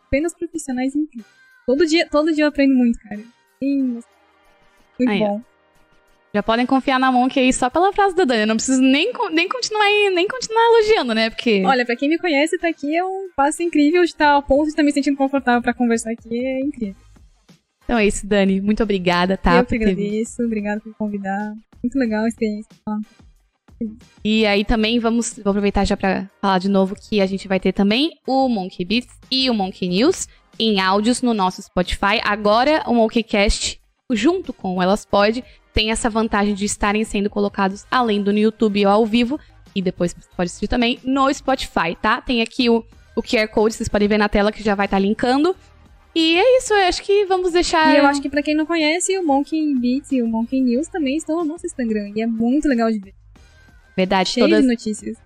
[0.06, 1.45] apenas profissionais incríveis.
[1.66, 3.20] Todo dia, todo dia eu aprendo muito, cara.
[3.62, 4.00] Sim,
[4.98, 5.42] muito Aí, bom.
[6.34, 8.42] Já podem confiar na mão que aí só pela frase da Dani.
[8.42, 11.30] Eu não preciso nem, nem, continuar, nem continuar elogiando, né?
[11.30, 11.64] Porque.
[11.64, 14.64] Olha, pra quem me conhece, tá aqui é um passo incrível de estar ao ponto
[14.64, 16.44] de estar me sentindo confortável para conversar aqui.
[16.44, 16.96] É incrível.
[17.84, 18.60] Então é isso, Dani.
[18.60, 19.56] Muito obrigada, tá?
[19.56, 20.42] Eu que agradeço.
[20.42, 21.54] Obrigada por me convidar.
[21.82, 22.68] Muito legal a experiência.
[24.24, 27.60] E aí também vamos vou aproveitar já para falar de novo que a gente vai
[27.60, 30.26] ter também o Monkey Beats e o Monkey News
[30.58, 32.20] em áudios no nosso Spotify.
[32.22, 33.80] Agora o Monkeycast
[34.12, 38.38] junto com o Elas Pode tem essa vantagem de estarem sendo colocados além do no
[38.38, 39.38] YouTube ou ao vivo,
[39.74, 42.18] e depois pode assistir também no Spotify, tá?
[42.22, 42.82] Tem aqui o,
[43.14, 45.54] o QR Code, vocês podem ver na tela que já vai estar tá linkando.
[46.14, 47.94] E é isso, eu acho que vamos deixar.
[47.94, 50.88] E eu acho que para quem não conhece, o Monkey Beats e o Monkey News
[50.88, 52.10] também estão no nosso Instagram.
[52.16, 53.14] E é muito legal de ver.
[53.94, 55.18] Verdade, Cheio todas, de notícias.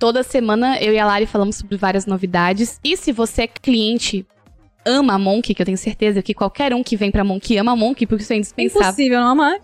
[0.00, 2.80] Toda semana eu e a Lari falamos sobre várias novidades.
[2.82, 4.26] E se você é cliente
[4.84, 7.72] ama a Monk, que eu tenho certeza que qualquer um que vem pra Monk ama
[7.72, 8.88] a Monk, porque isso é indispensável.
[8.88, 9.58] Impossível não amar.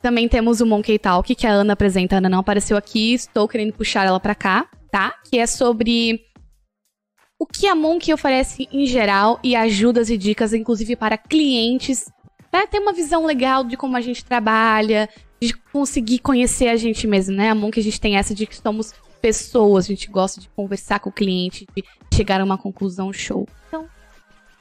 [0.00, 2.14] Também temos o Monkey Talk, que a Ana apresenta.
[2.14, 5.14] A Ana não apareceu aqui, estou querendo puxar ela pra cá, tá?
[5.28, 6.20] Que é sobre
[7.38, 12.10] o que a Monk oferece em geral e ajudas e dicas, inclusive para clientes,
[12.50, 15.08] para ter uma visão legal de como a gente trabalha,
[15.40, 17.50] de conseguir conhecer a gente mesmo, né?
[17.50, 21.00] A Monk a gente tem essa de que somos pessoas, a gente gosta de conversar
[21.00, 23.46] com o cliente, de chegar a uma conclusão show.
[23.66, 23.86] Então,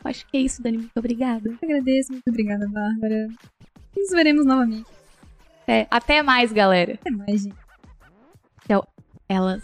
[0.06, 0.78] acho que é isso, Dani.
[0.78, 1.49] Muito obrigada.
[1.49, 3.28] Eu agradeço, muito obrigada, Bárbara.
[3.95, 4.89] Nos veremos novamente.
[5.68, 6.93] É, até mais, galera.
[6.93, 7.56] Até mais, gente.
[8.64, 8.86] Então,
[9.28, 9.64] elas